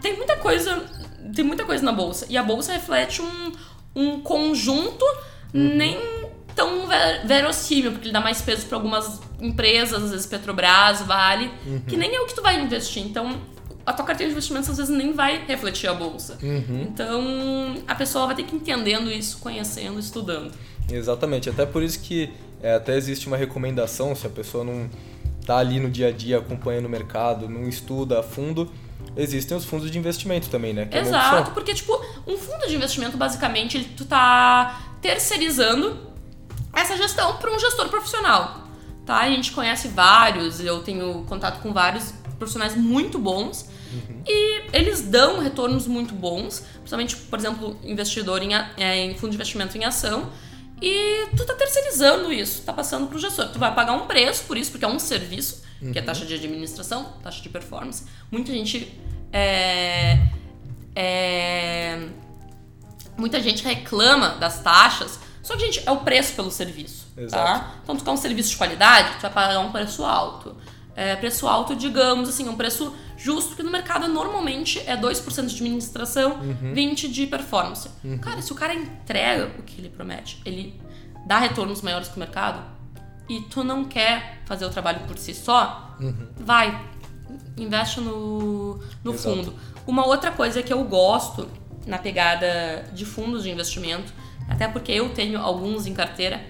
Tem 0.00 0.16
muita 0.16 0.36
coisa 0.36 0.86
tem 1.34 1.44
muita 1.44 1.64
coisa 1.64 1.84
na 1.84 1.92
bolsa. 1.92 2.26
E 2.28 2.36
a 2.36 2.42
bolsa 2.42 2.72
reflete 2.72 3.22
um, 3.22 3.52
um 3.94 4.20
conjunto 4.20 5.04
uhum. 5.54 5.76
nem 5.76 5.98
tão 6.54 6.88
verossímil, 7.24 7.92
porque 7.92 8.06
ele 8.06 8.12
dá 8.12 8.20
mais 8.20 8.42
peso 8.42 8.66
para 8.66 8.76
algumas 8.76 9.20
empresas, 9.40 10.02
às 10.02 10.10
vezes 10.10 10.26
Petrobras, 10.26 11.02
Vale, 11.02 11.52
uhum. 11.64 11.80
que 11.86 11.96
nem 11.96 12.12
é 12.14 12.20
o 12.20 12.26
que 12.26 12.34
tu 12.34 12.42
vai 12.42 12.60
investir. 12.60 13.04
Então, 13.04 13.40
a 13.88 13.92
tua 13.92 14.04
carteira 14.04 14.30
de 14.30 14.34
investimentos 14.34 14.68
às 14.68 14.76
vezes 14.76 14.94
nem 14.94 15.12
vai 15.12 15.44
refletir 15.46 15.88
a 15.88 15.94
bolsa. 15.94 16.38
Uhum. 16.42 16.82
Então, 16.82 17.82
a 17.86 17.94
pessoa 17.94 18.26
vai 18.26 18.36
ter 18.36 18.42
que 18.42 18.54
ir 18.54 18.58
entendendo 18.58 19.10
isso, 19.10 19.38
conhecendo, 19.38 19.98
estudando. 19.98 20.52
Exatamente. 20.90 21.48
Até 21.48 21.64
por 21.64 21.82
isso 21.82 22.00
que 22.00 22.30
é, 22.62 22.74
até 22.74 22.96
existe 22.96 23.26
uma 23.26 23.36
recomendação, 23.36 24.14
se 24.14 24.26
a 24.26 24.30
pessoa 24.30 24.62
não 24.62 24.90
tá 25.46 25.56
ali 25.56 25.80
no 25.80 25.90
dia 25.90 26.08
a 26.08 26.12
dia 26.12 26.38
acompanhando 26.38 26.84
o 26.84 26.88
mercado, 26.88 27.48
não 27.48 27.66
estuda 27.66 28.20
a 28.20 28.22
fundo, 28.22 28.70
existem 29.16 29.56
os 29.56 29.64
fundos 29.64 29.90
de 29.90 29.98
investimento 29.98 30.48
também, 30.50 30.74
né? 30.74 30.84
Que 30.84 30.98
Exato, 30.98 31.50
é 31.50 31.54
porque, 31.54 31.72
tipo, 31.72 31.92
um 32.26 32.36
fundo 32.36 32.66
de 32.66 32.76
investimento, 32.76 33.16
basicamente, 33.16 33.78
ele, 33.78 33.86
tu 33.96 34.04
tá 34.04 34.96
terceirizando 35.00 35.96
essa 36.74 36.96
gestão 36.96 37.36
para 37.36 37.50
um 37.50 37.58
gestor 37.58 37.88
profissional. 37.88 38.68
Tá? 39.06 39.20
A 39.20 39.30
gente 39.30 39.52
conhece 39.52 39.88
vários, 39.88 40.60
eu 40.60 40.82
tenho 40.82 41.24
contato 41.26 41.62
com 41.62 41.72
vários 41.72 42.12
profissionais 42.38 42.76
muito 42.76 43.18
bons. 43.18 43.68
Uhum. 43.92 44.22
E 44.26 44.62
eles 44.72 45.02
dão 45.02 45.38
retornos 45.40 45.86
muito 45.86 46.14
bons, 46.14 46.64
principalmente, 46.74 47.16
por 47.16 47.38
exemplo, 47.38 47.78
investidor 47.82 48.42
em, 48.42 48.54
é, 48.54 48.96
em 48.96 49.14
fundo 49.14 49.30
de 49.30 49.36
investimento 49.36 49.76
em 49.76 49.84
ação. 49.84 50.30
E 50.80 51.26
tu 51.36 51.44
tá 51.44 51.54
terceirizando 51.54 52.32
isso, 52.32 52.62
tá 52.62 52.72
passando 52.72 53.08
pro 53.08 53.18
gestor. 53.18 53.48
Tu 53.48 53.58
vai 53.58 53.74
pagar 53.74 53.92
um 53.94 54.06
preço 54.06 54.44
por 54.44 54.56
isso, 54.56 54.70
porque 54.70 54.84
é 54.84 54.88
um 54.88 54.98
serviço 54.98 55.62
uhum. 55.82 55.92
que 55.92 55.98
é 55.98 56.02
taxa 56.02 56.24
de 56.24 56.34
administração, 56.34 57.12
taxa 57.22 57.42
de 57.42 57.48
performance. 57.48 58.04
Muita 58.30 58.52
gente 58.52 58.96
é, 59.32 60.18
é, 60.94 62.08
muita 63.16 63.40
gente 63.40 63.64
reclama 63.64 64.30
das 64.30 64.60
taxas, 64.62 65.18
só 65.42 65.56
que, 65.56 65.64
gente, 65.64 65.82
é 65.86 65.90
o 65.90 65.98
preço 65.98 66.34
pelo 66.34 66.50
serviço, 66.50 67.06
tá? 67.14 67.22
Exato. 67.22 67.60
tá? 67.60 67.74
Então, 67.82 67.96
tu 67.96 68.04
quer 68.04 68.10
um 68.10 68.16
serviço 68.16 68.50
de 68.50 68.56
qualidade, 68.56 69.16
tu 69.16 69.22
vai 69.22 69.30
pagar 69.30 69.60
um 69.60 69.72
preço 69.72 70.04
alto. 70.04 70.56
É, 70.98 71.14
preço 71.14 71.46
alto, 71.46 71.76
digamos 71.76 72.28
assim, 72.28 72.48
um 72.48 72.56
preço 72.56 72.92
justo, 73.16 73.54
que 73.54 73.62
no 73.62 73.70
mercado 73.70 74.08
normalmente 74.08 74.80
é 74.80 74.96
2% 74.96 75.46
de 75.46 75.54
administração, 75.54 76.40
uhum. 76.40 76.74
20% 76.74 77.08
de 77.08 77.24
performance. 77.28 77.88
Uhum. 78.02 78.18
Cara, 78.18 78.42
se 78.42 78.50
o 78.50 78.56
cara 78.56 78.74
entrega 78.74 79.48
o 79.60 79.62
que 79.62 79.80
ele 79.80 79.88
promete, 79.88 80.42
ele 80.44 80.80
dá 81.24 81.38
retornos 81.38 81.82
maiores 81.82 82.08
que 82.08 82.16
o 82.16 82.18
mercado, 82.18 82.60
e 83.28 83.42
tu 83.42 83.62
não 83.62 83.84
quer 83.84 84.42
fazer 84.44 84.64
o 84.64 84.70
trabalho 84.70 84.98
por 85.06 85.16
si 85.18 85.32
só, 85.34 85.96
uhum. 86.00 86.26
vai, 86.36 86.84
investe 87.56 88.00
no, 88.00 88.80
no 89.04 89.14
fundo. 89.14 89.54
Uma 89.86 90.04
outra 90.04 90.32
coisa 90.32 90.64
que 90.64 90.72
eu 90.72 90.82
gosto 90.82 91.48
na 91.86 91.98
pegada 91.98 92.90
de 92.92 93.04
fundos 93.04 93.44
de 93.44 93.50
investimento, 93.50 94.12
até 94.48 94.66
porque 94.66 94.90
eu 94.90 95.10
tenho 95.10 95.40
alguns 95.40 95.86
em 95.86 95.94
carteira, 95.94 96.44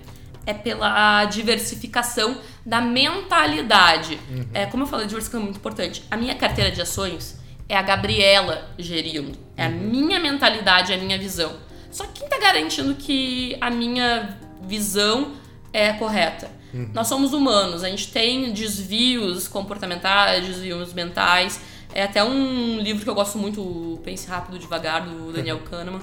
é 0.46 0.54
pela 0.54 1.26
diversificação 1.26 2.38
da 2.68 2.82
mentalidade. 2.82 4.20
Uhum. 4.30 4.46
É, 4.52 4.66
como 4.66 4.82
eu 4.82 4.86
falei, 4.86 5.06
diversificação 5.06 5.40
é 5.40 5.44
muito 5.44 5.56
importante. 5.56 6.04
A 6.10 6.18
minha 6.18 6.34
carteira 6.34 6.70
de 6.70 6.82
ações 6.82 7.40
é 7.66 7.74
a 7.74 7.80
Gabriela 7.80 8.68
gerindo. 8.78 9.32
É 9.56 9.64
a 9.64 9.68
uhum. 9.70 9.78
minha 9.78 10.20
mentalidade, 10.20 10.92
é 10.92 10.96
a 10.96 10.98
minha 10.98 11.18
visão. 11.18 11.56
Só 11.90 12.04
que 12.04 12.20
quem 12.20 12.24
está 12.26 12.38
garantindo 12.38 12.94
que 12.94 13.56
a 13.58 13.70
minha 13.70 14.38
visão 14.60 15.32
é 15.72 15.94
correta? 15.94 16.50
Uhum. 16.74 16.90
Nós 16.92 17.08
somos 17.08 17.32
humanos, 17.32 17.82
a 17.82 17.88
gente 17.88 18.12
tem 18.12 18.52
desvios 18.52 19.48
comportamentais, 19.48 20.46
desvios 20.46 20.92
mentais. 20.92 21.62
É 21.94 22.02
até 22.02 22.22
um 22.22 22.78
livro 22.80 23.02
que 23.02 23.08
eu 23.08 23.14
gosto 23.14 23.38
muito, 23.38 23.98
Pense 24.04 24.28
Rápido 24.28 24.58
Devagar, 24.58 25.06
do 25.06 25.32
Daniel 25.32 25.60
Kahneman. 25.70 26.02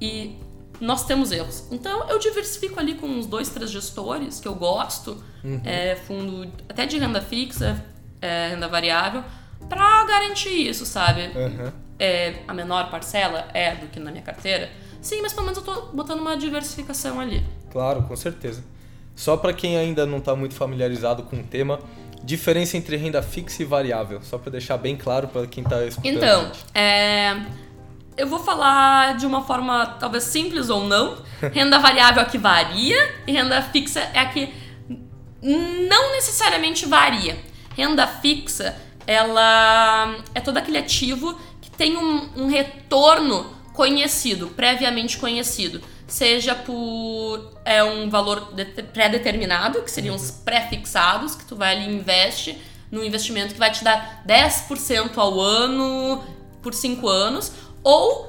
E 0.00 0.36
nós 0.80 1.04
temos 1.04 1.32
erros. 1.32 1.66
Então 1.70 2.08
eu 2.08 2.18
diversifico 2.18 2.78
ali 2.78 2.94
com 2.94 3.06
uns 3.06 3.26
dois, 3.26 3.48
três 3.48 3.70
gestores 3.70 4.40
que 4.40 4.48
eu 4.48 4.54
gosto, 4.54 5.22
uhum. 5.42 5.60
é, 5.64 5.96
fundo 5.96 6.50
até 6.68 6.86
de 6.86 6.98
renda 6.98 7.20
fixa, 7.20 7.84
é, 8.20 8.48
renda 8.48 8.68
variável, 8.68 9.24
para 9.68 10.04
garantir 10.04 10.68
isso, 10.68 10.84
sabe? 10.84 11.30
Uhum. 11.34 11.72
É, 11.98 12.36
a 12.46 12.54
menor 12.54 12.90
parcela 12.90 13.48
é 13.54 13.74
do 13.74 13.86
que 13.88 13.98
na 13.98 14.10
minha 14.10 14.22
carteira. 14.22 14.70
Sim, 15.00 15.22
mas 15.22 15.32
pelo 15.32 15.46
menos 15.46 15.58
eu 15.58 15.64
tô 15.64 15.82
botando 15.92 16.20
uma 16.20 16.36
diversificação 16.36 17.20
ali. 17.20 17.42
Claro, 17.70 18.02
com 18.02 18.16
certeza. 18.16 18.62
Só 19.14 19.36
para 19.36 19.52
quem 19.52 19.78
ainda 19.78 20.04
não 20.04 20.18
está 20.18 20.36
muito 20.36 20.54
familiarizado 20.54 21.22
com 21.22 21.36
o 21.36 21.42
tema, 21.42 21.80
diferença 22.22 22.76
entre 22.76 22.96
renda 22.96 23.22
fixa 23.22 23.62
e 23.62 23.64
variável, 23.64 24.20
só 24.22 24.36
para 24.36 24.52
deixar 24.52 24.76
bem 24.76 24.96
claro 24.96 25.28
para 25.28 25.46
quem 25.46 25.64
está 25.64 25.84
escutando. 25.84 26.16
Então, 26.16 26.50
é, 26.74 27.34
eu 28.16 28.26
vou 28.26 28.38
falar 28.38 29.16
de 29.16 29.26
uma 29.26 29.42
forma 29.44 29.86
talvez 30.00 30.24
simples 30.24 30.70
ou 30.70 30.84
não. 30.84 31.18
Renda 31.52 31.78
variável 31.78 32.22
é 32.22 32.24
a 32.24 32.28
que 32.28 32.38
varia 32.38 33.14
e 33.26 33.32
renda 33.32 33.60
fixa 33.62 34.00
é 34.14 34.18
a 34.18 34.26
que 34.26 34.52
não 35.42 36.12
necessariamente 36.12 36.86
varia. 36.86 37.38
Renda 37.76 38.06
fixa, 38.06 38.76
ela 39.06 40.16
é 40.34 40.40
todo 40.40 40.56
aquele 40.56 40.78
ativo 40.78 41.38
que 41.60 41.70
tem 41.70 41.96
um, 41.96 42.30
um 42.36 42.46
retorno 42.48 43.54
conhecido, 43.74 44.48
previamente 44.48 45.18
conhecido 45.18 45.82
seja 46.06 46.54
por 46.54 47.52
é, 47.64 47.82
um 47.82 48.08
valor 48.08 48.52
pré-determinado, 48.92 49.82
que 49.82 49.90
seriam 49.90 50.14
os 50.14 50.30
pré-fixados, 50.30 51.34
que 51.34 51.44
tu 51.44 51.56
vai 51.56 51.74
ali 51.74 51.90
e 51.90 51.94
investe 51.96 52.56
num 52.90 53.02
investimento 53.02 53.52
que 53.52 53.58
vai 53.58 53.70
te 53.72 53.82
dar 53.82 54.22
10% 54.26 55.16
ao 55.16 55.40
ano 55.40 56.22
por 56.62 56.72
5 56.72 57.08
anos, 57.08 57.52
ou 57.86 58.28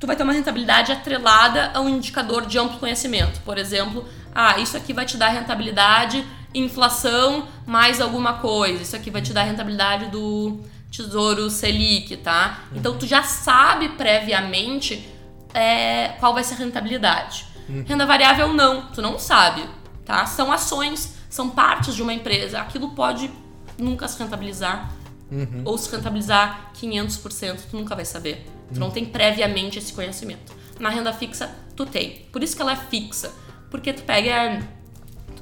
tu 0.00 0.06
vai 0.08 0.16
ter 0.16 0.24
uma 0.24 0.32
rentabilidade 0.32 0.90
atrelada 0.90 1.70
a 1.72 1.80
um 1.80 1.88
indicador 1.88 2.44
de 2.44 2.58
amplo 2.58 2.80
conhecimento. 2.80 3.40
Por 3.42 3.56
exemplo, 3.56 4.04
ah, 4.34 4.58
isso 4.58 4.76
aqui 4.76 4.92
vai 4.92 5.06
te 5.06 5.16
dar 5.16 5.28
rentabilidade 5.28 6.26
inflação 6.52 7.46
mais 7.64 8.00
alguma 8.00 8.34
coisa. 8.38 8.82
Isso 8.82 8.96
aqui 8.96 9.08
vai 9.08 9.22
te 9.22 9.32
dar 9.32 9.44
rentabilidade 9.44 10.06
do 10.06 10.58
Tesouro 10.90 11.48
Selic, 11.48 12.16
tá? 12.16 12.64
Então 12.74 12.98
tu 12.98 13.06
já 13.06 13.22
sabe 13.22 13.90
previamente 13.90 15.08
é, 15.54 16.08
qual 16.18 16.34
vai 16.34 16.42
ser 16.42 16.54
a 16.54 16.56
rentabilidade. 16.56 17.46
Uhum. 17.68 17.84
Renda 17.86 18.04
variável 18.04 18.52
não, 18.52 18.86
tu 18.86 19.00
não 19.00 19.20
sabe, 19.20 19.62
tá? 20.04 20.26
São 20.26 20.50
ações, 20.50 21.14
são 21.28 21.48
partes 21.48 21.94
de 21.94 22.02
uma 22.02 22.12
empresa. 22.12 22.58
Aquilo 22.58 22.90
pode 22.90 23.30
nunca 23.78 24.08
se 24.08 24.18
rentabilizar. 24.18 24.90
Uhum. 25.30 25.62
Ou 25.64 25.78
se 25.78 25.88
rentabilizar 25.94 26.72
500%, 26.74 27.60
tu 27.70 27.76
nunca 27.76 27.94
vai 27.94 28.04
saber. 28.04 28.44
Tu 28.72 28.80
não 28.80 28.90
tem 28.90 29.04
previamente 29.04 29.78
esse 29.78 29.92
conhecimento. 29.92 30.54
Na 30.78 30.88
renda 30.88 31.12
fixa, 31.12 31.50
tu 31.76 31.84
tem. 31.86 32.26
Por 32.32 32.42
isso 32.42 32.56
que 32.56 32.62
ela 32.62 32.72
é 32.72 32.76
fixa. 32.76 33.32
Porque 33.70 33.92
tu 33.92 34.02
pega 34.02 34.62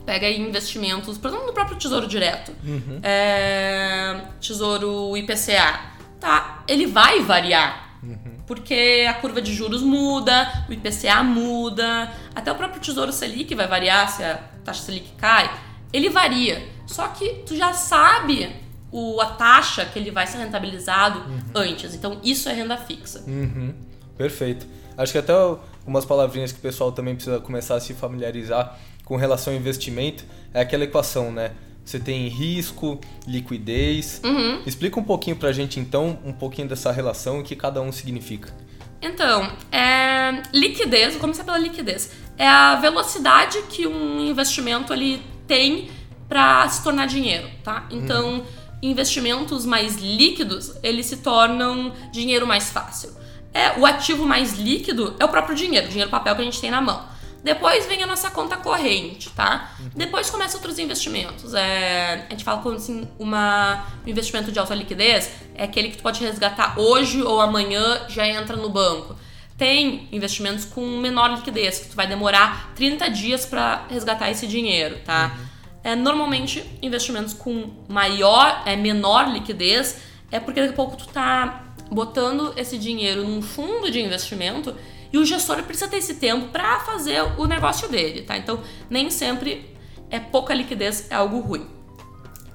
pega 0.05 0.31
investimentos, 0.31 1.19
por 1.19 1.29
exemplo, 1.29 1.47
no 1.47 1.53
próprio 1.53 1.77
Tesouro 1.77 2.07
Direto, 2.07 2.51
uhum. 2.65 2.99
é, 3.03 4.23
Tesouro 4.41 5.15
IPCA, 5.15 5.81
tá? 6.19 6.65
Ele 6.67 6.87
vai 6.87 7.21
variar. 7.21 7.99
Uhum. 8.03 8.39
Porque 8.47 9.05
a 9.07 9.13
curva 9.13 9.43
de 9.43 9.53
juros 9.53 9.83
muda, 9.83 10.65
o 10.67 10.73
IPCA 10.73 11.23
muda, 11.23 12.11
até 12.35 12.51
o 12.51 12.55
próprio 12.55 12.81
Tesouro 12.81 13.13
Selic 13.13 13.55
vai 13.55 13.67
variar 13.67 14.09
se 14.09 14.25
a 14.25 14.37
taxa 14.65 14.83
Selic 14.83 15.11
cai. 15.19 15.51
Ele 15.93 16.09
varia. 16.09 16.67
Só 16.87 17.09
que 17.09 17.43
tu 17.47 17.55
já 17.55 17.75
sabe 17.75 18.49
o, 18.91 19.21
a 19.21 19.27
taxa 19.27 19.85
que 19.85 19.99
ele 19.99 20.11
vai 20.11 20.27
ser 20.27 20.39
rentabilizado 20.39 21.21
uhum. 21.21 21.41
antes. 21.55 21.95
Então, 21.95 22.21
isso 22.23 22.49
é 22.49 22.53
renda 22.53 22.77
fixa. 22.77 23.23
Uhum. 23.27 23.75
Perfeito. 24.17 24.67
Acho 24.97 25.13
que 25.13 25.19
até 25.19 25.33
algumas 25.33 26.05
palavrinhas 26.05 26.53
que 26.53 26.59
o 26.59 26.63
pessoal 26.63 26.91
também 26.91 27.15
precisa 27.15 27.39
começar 27.39 27.77
a 27.77 27.81
se 27.81 27.95
familiarizar 27.95 28.79
com 29.05 29.17
relação 29.17 29.53
ao 29.53 29.59
investimento 29.59 30.25
é 30.53 30.61
aquela 30.61 30.85
equação, 30.85 31.31
né? 31.31 31.53
Você 31.85 31.99
tem 31.99 32.29
risco, 32.29 33.01
liquidez. 33.27 34.21
Uhum. 34.23 34.61
Explica 34.67 35.01
um 35.01 35.05
pouquinho 35.05 35.37
pra 35.37 35.53
gente, 35.53 35.81
então, 35.81 36.19
um 36.25 36.33
pouquinho 36.33 36.69
dessa 36.69 36.93
relação 36.93 37.39
e 37.39 37.41
o 37.41 37.43
que 37.45 37.57
cada 37.57 37.81
um 37.81 37.91
significa. 37.91 38.53
Então, 39.01 39.51
é, 39.73 40.43
liquidez, 40.53 41.13
vou 41.13 41.21
começar 41.21 41.45
pela 41.45 41.57
liquidez. 41.57 42.11
É 42.37 42.47
a 42.47 42.75
velocidade 42.75 43.63
que 43.71 43.87
um 43.87 44.21
investimento 44.21 44.93
ele 44.93 45.23
tem 45.47 45.89
para 46.29 46.69
se 46.69 46.83
tornar 46.83 47.07
dinheiro, 47.07 47.49
tá? 47.65 47.87
Então, 47.91 48.35
uhum. 48.35 48.45
Investimentos 48.83 49.65
mais 49.65 49.97
líquidos, 49.97 50.75
eles 50.83 51.07
se 51.07 51.19
tornam 51.19 51.93
dinheiro 52.13 52.47
mais 52.47 52.71
fácil. 52.71 53.11
É, 53.53 53.79
o 53.79 53.87
ativo 53.87 54.25
mais 54.27 54.55
líquido 54.55 55.17
é 55.19 55.25
o 55.25 55.29
próprio 55.29 55.57
dinheiro, 55.57 55.87
o 55.87 55.91
dinheiro 55.91 56.11
papel 56.11 56.37
que 56.37 56.43
a 56.43 56.45
gente 56.45 56.61
tem 56.61 56.71
na 56.71 56.81
mão. 56.81 57.05
Depois 57.43 57.87
vem 57.87 58.03
a 58.03 58.07
nossa 58.07 58.31
conta 58.31 58.57
corrente, 58.57 59.31
tá? 59.31 59.73
Uhum. 59.79 59.91
Depois 59.95 60.29
começa 60.29 60.57
outros 60.57 60.79
investimentos. 60.79 61.55
É, 61.55 62.27
a 62.29 62.31
gente 62.31 62.45
fala 62.45 62.61
como 62.61 62.77
assim, 62.77 63.09
uma, 63.19 63.87
um 64.05 64.11
investimento 64.11 64.51
de 64.51 64.59
alta 64.59 64.75
liquidez 64.75 65.31
é 65.55 65.65
aquele 65.65 65.91
que 65.91 65.97
tu 65.97 66.03
pode 66.03 66.23
resgatar 66.23 66.79
hoje 66.79 67.23
ou 67.23 67.41
amanhã 67.41 68.03
já 68.09 68.27
entra 68.27 68.57
no 68.57 68.69
banco. 68.69 69.17
Tem 69.57 70.09
investimentos 70.13 70.65
com 70.65 70.85
menor 70.99 71.31
liquidez, 71.31 71.79
que 71.79 71.89
tu 71.89 71.97
vai 71.97 72.07
demorar 72.07 72.73
30 72.75 73.09
dias 73.11 73.47
para 73.47 73.87
resgatar 73.89 74.31
esse 74.31 74.47
dinheiro, 74.47 74.99
tá? 75.05 75.33
Uhum. 75.37 75.47
É, 75.83 75.95
normalmente, 75.95 76.65
investimentos 76.83 77.33
com 77.33 77.71
maior, 77.89 78.63
é, 78.67 78.77
menor 78.77 79.31
liquidez 79.31 80.01
é 80.31 80.39
porque 80.39 80.61
daqui 80.61 80.73
a 80.73 80.77
pouco 80.77 80.97
tu 80.97 81.07
tá 81.09 81.65
botando 81.91 82.53
esse 82.57 82.77
dinheiro 82.77 83.27
num 83.27 83.41
fundo 83.41 83.91
de 83.91 84.01
investimento 84.01 84.75
e 85.13 85.19
o 85.19 85.25
gestor 85.25 85.63
precisa 85.63 85.89
ter 85.89 85.99
esse 85.99 86.15
tempo 86.15 86.49
para 86.49 86.81
fazer 86.81 87.23
o 87.39 87.47
negócio 87.47 87.89
dele, 87.89 88.23
tá? 88.23 88.37
Então, 88.37 88.61
nem 88.91 89.11
sempre 89.11 89.75
é 90.11 90.19
pouca 90.19 90.53
liquidez 90.53 91.11
é 91.11 91.15
algo 91.15 91.41
ruim. 91.41 91.67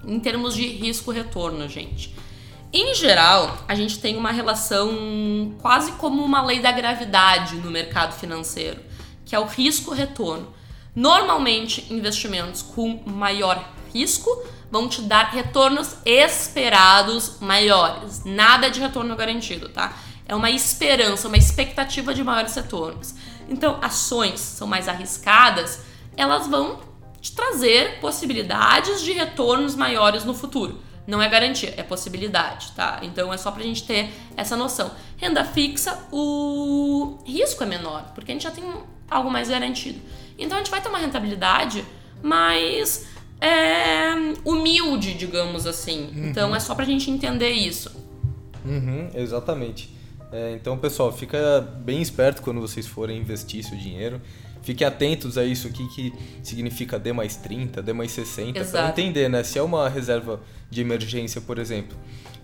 Em 0.06 0.20
termos 0.20 0.54
de 0.54 0.68
risco-retorno, 0.68 1.68
gente. 1.68 2.14
Em 2.72 2.94
geral, 2.96 3.58
a 3.68 3.76
gente 3.76 4.00
tem 4.00 4.18
uma 4.18 4.32
relação 4.32 5.56
quase 5.62 5.92
como 5.94 6.24
uma 6.24 6.44
lei 6.44 6.60
da 6.60 6.72
gravidade 6.72 7.56
no 7.58 7.70
mercado 7.70 8.14
financeiro, 8.14 8.80
que 9.26 9.36
é 9.36 9.40
o 9.40 9.46
risco-retorno. 9.46 10.54
Normalmente, 10.96 11.92
investimentos 11.92 12.62
com 12.62 13.02
maior 13.06 13.68
risco 13.94 14.30
vão 14.70 14.88
te 14.88 15.02
dar 15.02 15.30
retornos 15.30 15.96
esperados 16.06 17.38
maiores. 17.40 18.24
Nada 18.26 18.70
de 18.70 18.80
retorno 18.80 19.16
garantido, 19.16 19.70
tá? 19.70 19.98
É 20.28 20.36
uma 20.36 20.50
esperança, 20.50 21.28
uma 21.28 21.38
expectativa 21.38 22.14
de 22.14 22.24
maiores 22.24 22.56
retornos. 22.56 23.14
Então, 23.50 23.78
ações 23.82 24.40
são 24.40 24.68
mais 24.68 24.88
arriscadas, 24.88 25.82
elas 26.16 26.48
vão 26.48 26.80
te 27.20 27.32
trazer 27.34 28.00
possibilidades 28.00 29.02
de 29.02 29.14
retornos 29.14 29.76
maiores 29.76 30.24
no 30.24 30.34
futuro. 30.34 30.80
Não 31.06 31.22
é 31.22 31.28
garantia, 31.28 31.74
é 31.76 31.84
possibilidade, 31.84 32.72
tá? 32.74 33.00
Então 33.02 33.34
é 33.34 33.38
só 33.38 33.52
pra 33.52 33.64
gente 33.64 33.84
ter 33.84 34.14
essa 34.38 34.56
noção. 34.56 34.92
Renda 35.18 35.44
fixa, 35.44 36.08
o 36.12 37.18
risco 37.26 37.64
é 37.64 37.66
menor, 37.66 38.12
porque 38.16 38.32
a 38.32 38.36
gente 38.36 38.44
já 38.44 38.52
tem 38.52 38.64
algo 39.10 39.30
mais 39.30 39.50
garantido. 39.50 40.00
Então 40.38 40.58
a 40.58 40.62
gente 40.62 40.72
vai 40.72 40.82
ter 40.82 40.90
uma 40.90 41.00
rentabilidade 41.00 41.86
mais 42.22 43.08
é, 43.40 44.14
humilde, 44.46 45.14
digamos 45.14 45.68
assim. 45.68 46.12
Uhum. 46.16 46.30
Então 46.30 46.56
é 46.56 46.60
só 46.60 46.74
pra 46.74 46.86
gente 46.86 47.12
entender 47.12 47.52
isso. 47.52 47.92
Uhum, 48.66 49.10
exatamente. 49.14 49.94
É, 50.32 50.54
então, 50.54 50.78
pessoal, 50.78 51.12
fica 51.12 51.62
bem 51.62 52.02
esperto 52.02 52.42
quando 52.42 52.60
vocês 52.60 52.88
forem 52.88 53.20
investir 53.20 53.64
seu 53.64 53.78
dinheiro. 53.78 54.20
Fiquem 54.64 54.88
atentos 54.88 55.38
a 55.38 55.44
isso 55.44 55.68
aqui 55.68 55.86
que 55.90 56.14
significa 56.42 56.98
D 56.98 57.12
mais 57.12 57.36
30, 57.36 57.84
D 57.84 57.92
mais 57.92 58.12
60, 58.12 58.64
para 58.64 58.90
entender, 58.90 59.30
né? 59.30 59.44
Se 59.44 59.60
é 59.60 59.62
uma 59.62 59.90
reserva 59.90 60.40
de 60.70 60.80
emergência, 60.80 61.42
por 61.42 61.60
exemplo, 61.60 61.98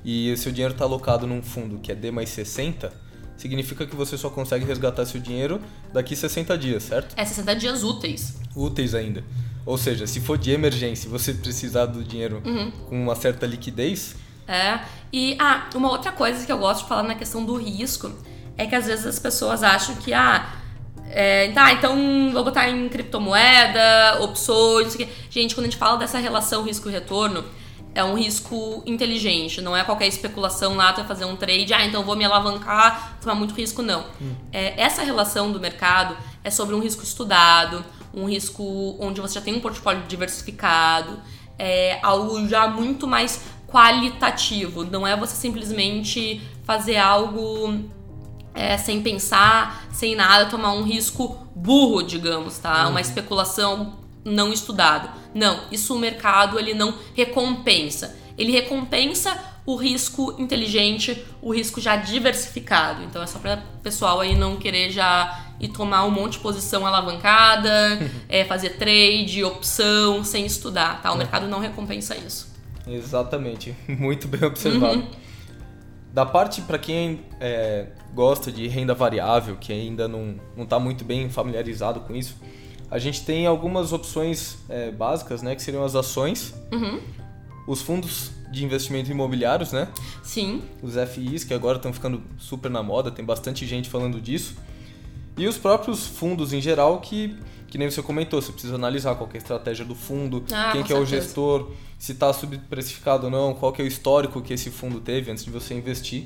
e 0.03 0.35
seu 0.35 0.51
dinheiro 0.51 0.73
está 0.73 0.83
alocado 0.83 1.25
num 1.25 1.41
fundo 1.41 1.79
que 1.79 1.91
é 1.91 1.95
D 1.95 2.11
mais 2.11 2.29
60, 2.29 2.91
significa 3.39 3.85
que 3.85 3.95
você 3.95 4.17
só 4.17 4.29
consegue 4.29 4.65
resgatar 4.65 5.05
seu 5.05 5.19
dinheiro 5.19 5.61
daqui 5.93 6.15
60 6.15 6.57
dias, 6.57 6.83
certo? 6.83 7.13
É 7.15 7.23
60 7.23 7.55
dias 7.55 7.83
úteis. 7.83 8.37
Úteis 8.55 8.93
ainda. 8.93 9.23
Ou 9.65 9.77
seja, 9.77 10.05
se 10.05 10.19
for 10.19 10.37
de 10.37 10.51
emergência 10.51 11.07
e 11.07 11.09
você 11.09 11.33
precisar 11.33 11.85
do 11.85 12.03
dinheiro 12.03 12.41
uhum. 12.45 12.71
com 12.89 13.01
uma 13.01 13.15
certa 13.15 13.45
liquidez, 13.45 14.15
é. 14.47 14.79
E, 15.13 15.37
ah, 15.39 15.69
uma 15.75 15.91
outra 15.91 16.11
coisa 16.11 16.43
que 16.43 16.51
eu 16.51 16.57
gosto 16.57 16.81
de 16.81 16.89
falar 16.89 17.03
na 17.03 17.13
questão 17.13 17.45
do 17.45 17.55
risco 17.55 18.11
é 18.57 18.65
que 18.65 18.73
às 18.73 18.87
vezes 18.87 19.05
as 19.05 19.19
pessoas 19.19 19.61
acham 19.61 19.95
que, 19.95 20.11
ah, 20.11 20.53
é, 21.11 21.51
tá, 21.51 21.71
então 21.71 22.31
vou 22.33 22.43
botar 22.43 22.67
em 22.67 22.89
criptomoeda, 22.89 24.19
opções, 24.21 24.85
não 24.85 24.91
sei 24.91 25.05
o 25.05 25.07
quê. 25.07 25.13
Gente, 25.29 25.53
quando 25.53 25.67
a 25.67 25.69
gente 25.69 25.77
fala 25.77 25.97
dessa 25.97 26.17
relação 26.17 26.63
risco-retorno, 26.63 27.45
é 27.99 28.03
um 28.03 28.15
risco 28.15 28.81
inteligente, 28.85 29.61
não 29.61 29.75
é 29.75 29.83
qualquer 29.83 30.07
especulação 30.07 30.75
lá, 30.75 30.91
tu 30.93 30.97
vai 30.97 31.07
fazer 31.07 31.25
um 31.25 31.35
trade, 31.35 31.73
ah, 31.73 31.85
então 31.85 32.03
vou 32.03 32.15
me 32.15 32.25
alavancar, 32.25 33.17
tomar 33.21 33.35
muito 33.35 33.53
risco, 33.53 33.81
não. 33.81 34.05
Hum. 34.21 34.33
É, 34.51 34.81
essa 34.81 35.03
relação 35.03 35.51
do 35.51 35.59
mercado 35.59 36.17
é 36.43 36.49
sobre 36.49 36.73
um 36.75 36.79
risco 36.79 37.03
estudado, 37.03 37.83
um 38.13 38.25
risco 38.25 38.97
onde 38.99 39.21
você 39.21 39.35
já 39.35 39.41
tem 39.41 39.53
um 39.53 39.59
portfólio 39.59 40.03
diversificado, 40.07 41.19
é 41.57 41.99
algo 42.01 42.47
já 42.47 42.67
muito 42.67 43.05
mais 43.05 43.41
qualitativo. 43.67 44.83
Não 44.83 45.05
é 45.05 45.15
você 45.15 45.35
simplesmente 45.35 46.41
fazer 46.63 46.97
algo 46.97 47.83
é, 48.53 48.77
sem 48.77 49.01
pensar, 49.01 49.87
sem 49.91 50.15
nada, 50.15 50.45
tomar 50.47 50.73
um 50.73 50.83
risco 50.83 51.47
burro, 51.55 52.01
digamos, 52.01 52.57
tá? 52.57 52.85
Uhum. 52.85 52.91
Uma 52.91 53.01
especulação 53.01 53.93
não 54.29 54.51
estudada. 54.53 55.09
Não, 55.33 55.61
isso 55.71 55.95
o 55.95 55.99
mercado 55.99 56.59
ele 56.59 56.73
não 56.73 56.93
recompensa. 57.15 58.15
Ele 58.37 58.51
recompensa 58.51 59.37
o 59.65 59.75
risco 59.75 60.35
inteligente, 60.39 61.25
o 61.41 61.53
risco 61.53 61.79
já 61.79 61.95
diversificado. 61.95 63.03
Então 63.03 63.21
é 63.21 63.27
só 63.27 63.37
para 63.37 63.57
pessoal 63.83 64.19
aí 64.19 64.35
não 64.35 64.55
querer 64.55 64.89
já 64.91 65.45
ir 65.59 65.67
tomar 65.67 66.05
um 66.05 66.11
monte 66.11 66.33
de 66.33 66.39
posição 66.39 66.85
alavancada, 66.87 67.99
é, 68.27 68.45
fazer 68.45 68.77
trade, 68.77 69.43
opção, 69.43 70.23
sem 70.23 70.45
estudar, 70.45 71.01
tá? 71.01 71.11
O 71.11 71.15
é. 71.15 71.17
mercado 71.19 71.47
não 71.47 71.59
recompensa 71.59 72.15
isso. 72.15 72.49
Exatamente, 72.87 73.75
muito 73.87 74.27
bem 74.27 74.43
observado. 74.43 75.01
Uhum. 75.01 75.11
Da 76.11 76.25
parte 76.25 76.61
para 76.61 76.79
quem 76.79 77.21
é, 77.39 77.87
gosta 78.13 78.51
de 78.51 78.67
renda 78.67 78.95
variável, 78.95 79.55
que 79.57 79.71
ainda 79.71 80.07
não 80.07 80.39
está 80.57 80.79
muito 80.79 81.05
bem 81.05 81.29
familiarizado 81.29 81.99
com 81.99 82.15
isso, 82.15 82.35
a 82.91 82.97
gente 82.97 83.23
tem 83.23 83.45
algumas 83.45 83.93
opções 83.93 84.57
é, 84.67 84.91
básicas, 84.91 85.41
né, 85.41 85.55
que 85.55 85.61
seriam 85.61 85.83
as 85.83 85.95
ações, 85.95 86.53
uhum. 86.71 86.99
os 87.67 87.81
fundos 87.81 88.31
de 88.51 88.65
investimento 88.65 89.11
imobiliários, 89.11 89.71
né? 89.71 89.87
Sim. 90.23 90.63
Os 90.81 90.95
FIs, 90.95 91.43
que 91.43 91.53
agora 91.53 91.77
estão 91.77 91.93
ficando 91.93 92.23
super 92.37 92.69
na 92.69 92.81
moda, 92.81 93.11
tem 93.11 93.23
bastante 93.23 93.65
gente 93.65 93.89
falando 93.89 94.19
disso. 94.19 94.55
E 95.37 95.47
os 95.47 95.57
próprios 95.57 96.07
fundos 96.07 96.51
em 96.51 96.59
geral, 96.59 96.99
que, 96.99 97.37
que 97.67 97.77
nem 97.77 97.89
você 97.89 98.01
comentou, 98.01 98.41
você 98.41 98.51
precisa 98.51 98.75
analisar 98.75 99.15
qual 99.15 99.29
é 99.31 99.35
a 99.35 99.37
estratégia 99.37 99.85
do 99.85 99.93
fundo, 99.93 100.43
ah, 100.51 100.71
quem 100.73 100.83
que 100.83 100.91
é 100.91 100.97
o 100.97 101.05
gestor, 101.05 101.71
se 101.97 102.13
está 102.13 102.33
subprecificado 102.33 103.25
ou 103.25 103.31
não, 103.31 103.53
qual 103.53 103.71
que 103.71 103.81
é 103.81 103.85
o 103.85 103.87
histórico 103.87 104.41
que 104.41 104.53
esse 104.53 104.71
fundo 104.71 104.99
teve 104.99 105.31
antes 105.31 105.45
de 105.45 105.51
você 105.51 105.75
investir. 105.75 106.25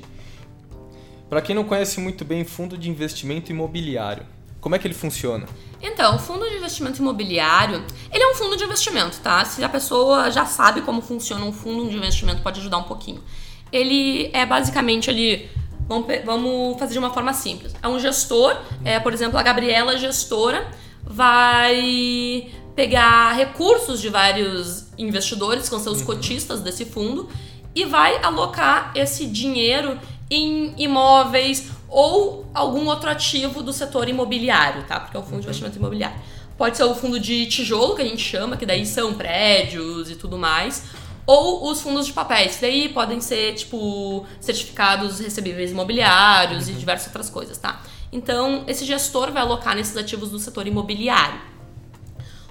Para 1.28 1.42
quem 1.42 1.54
não 1.54 1.64
conhece 1.64 2.00
muito 2.00 2.24
bem 2.24 2.44
fundo 2.44 2.78
de 2.78 2.88
investimento 2.88 3.52
imobiliário, 3.52 4.24
Como 4.64 4.74
é 4.74 4.78
que 4.78 4.86
ele 4.86 4.94
funciona? 4.94 5.46
Então, 5.82 6.16
o 6.16 6.18
fundo 6.18 6.48
de 6.48 6.56
investimento 6.56 6.98
imobiliário, 6.98 7.84
ele 8.10 8.24
é 8.24 8.30
um 8.30 8.34
fundo 8.34 8.56
de 8.56 8.64
investimento, 8.64 9.20
tá? 9.20 9.44
Se 9.44 9.62
a 9.62 9.68
pessoa 9.68 10.30
já 10.30 10.46
sabe 10.46 10.80
como 10.80 11.02
funciona 11.02 11.44
um 11.44 11.52
fundo 11.52 11.86
de 11.90 11.94
investimento, 11.94 12.40
pode 12.40 12.60
ajudar 12.60 12.78
um 12.78 12.84
pouquinho. 12.84 13.22
Ele 13.70 14.30
é 14.32 14.46
basicamente 14.46 15.10
ali, 15.10 15.50
vamos, 15.86 16.06
vamos 16.24 16.78
fazer 16.78 16.94
de 16.94 16.98
uma 16.98 17.10
forma 17.10 17.34
simples. 17.34 17.74
É 17.82 17.86
um 17.86 18.00
gestor, 18.00 18.56
é, 18.86 18.98
por 18.98 19.12
exemplo, 19.12 19.38
a 19.38 19.42
Gabriela 19.42 19.98
gestora 19.98 20.66
vai 21.02 22.48
pegar 22.74 23.32
recursos 23.32 24.00
de 24.00 24.08
vários 24.08 24.86
investidores, 24.96 25.64
que 25.64 25.70
vão 25.72 25.80
ser 25.80 25.90
os 25.90 26.00
cotistas 26.00 26.62
desse 26.62 26.86
fundo, 26.86 27.28
e 27.74 27.84
vai 27.84 28.16
alocar 28.24 28.92
esse 28.94 29.26
dinheiro 29.26 30.00
em 30.30 30.72
imóveis 30.78 31.70
ou 31.94 32.44
algum 32.52 32.86
outro 32.88 33.08
ativo 33.08 33.62
do 33.62 33.72
setor 33.72 34.08
imobiliário, 34.08 34.82
tá? 34.82 34.98
Porque 34.98 35.16
é 35.16 35.20
um 35.20 35.22
fundo 35.22 35.38
de 35.38 35.44
investimento 35.44 35.78
imobiliário. 35.78 36.16
Pode 36.58 36.76
ser 36.76 36.82
o 36.82 36.92
fundo 36.92 37.20
de 37.20 37.46
tijolo, 37.46 37.94
que 37.94 38.02
a 38.02 38.04
gente 38.04 38.20
chama, 38.20 38.56
que 38.56 38.66
daí 38.66 38.84
são 38.84 39.14
prédios 39.14 40.10
e 40.10 40.16
tudo 40.16 40.36
mais. 40.36 40.86
Ou 41.24 41.70
os 41.70 41.80
fundos 41.80 42.06
de 42.06 42.12
papéis, 42.12 42.56
que 42.56 42.62
daí 42.62 42.88
podem 42.88 43.20
ser, 43.20 43.54
tipo, 43.54 44.26
certificados 44.40 45.20
recebíveis 45.20 45.70
imobiliários 45.70 46.66
uhum. 46.66 46.72
e 46.72 46.76
diversas 46.76 47.06
outras 47.06 47.30
coisas, 47.30 47.56
tá? 47.58 47.80
Então, 48.12 48.64
esse 48.66 48.84
gestor 48.84 49.30
vai 49.30 49.42
alocar 49.42 49.76
nesses 49.76 49.96
ativos 49.96 50.30
do 50.30 50.38
setor 50.40 50.66
imobiliário. 50.66 51.40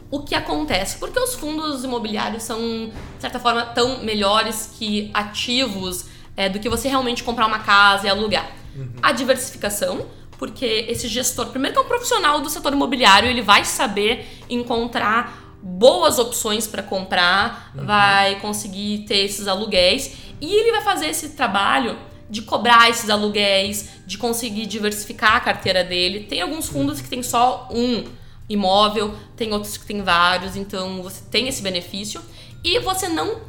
O 0.09 0.21
que 0.21 0.35
acontece? 0.35 0.97
Porque 0.99 1.19
os 1.19 1.35
fundos 1.35 1.83
imobiliários 1.83 2.43
são, 2.43 2.59
de 2.61 2.93
certa 3.19 3.41
forma, 3.41 3.65
tão 3.65 3.99
melhores 4.03 4.73
que 4.79 5.11
ativos 5.13 6.05
é, 6.37 6.47
do 6.47 6.59
que 6.61 6.69
você 6.69 6.87
realmente 6.87 7.23
comprar 7.23 7.45
uma 7.45 7.59
casa 7.59 8.07
e 8.07 8.09
alugar. 8.09 8.62
Uhum. 8.75 8.93
A 9.01 9.11
diversificação, 9.11 10.05
porque 10.37 10.85
esse 10.87 11.07
gestor, 11.07 11.47
primeiro 11.47 11.75
que 11.75 11.81
é 11.81 11.85
um 11.85 11.87
profissional 11.87 12.41
do 12.41 12.49
setor 12.49 12.73
imobiliário, 12.73 13.29
ele 13.29 13.41
vai 13.41 13.63
saber 13.65 14.25
encontrar 14.49 15.41
boas 15.61 16.19
opções 16.19 16.67
para 16.67 16.83
comprar, 16.83 17.71
uhum. 17.75 17.85
vai 17.85 18.39
conseguir 18.41 19.05
ter 19.07 19.19
esses 19.19 19.47
aluguéis 19.47 20.13
e 20.41 20.53
ele 20.53 20.71
vai 20.71 20.81
fazer 20.81 21.07
esse 21.07 21.29
trabalho 21.29 21.97
de 22.29 22.41
cobrar 22.41 22.89
esses 22.89 23.09
aluguéis, 23.09 23.89
de 24.05 24.17
conseguir 24.17 24.65
diversificar 24.65 25.35
a 25.35 25.39
carteira 25.39 25.83
dele. 25.83 26.21
Tem 26.21 26.41
alguns 26.41 26.67
fundos 26.67 26.99
que 26.99 27.07
tem 27.07 27.23
só 27.23 27.69
um 27.71 28.03
imóvel, 28.49 29.15
tem 29.37 29.53
outros 29.53 29.77
que 29.77 29.85
tem 29.85 30.01
vários, 30.01 30.55
então 30.55 31.01
você 31.01 31.23
tem 31.29 31.47
esse 31.47 31.61
benefício 31.61 32.21
e 32.63 32.79
você 32.79 33.07
não 33.07 33.41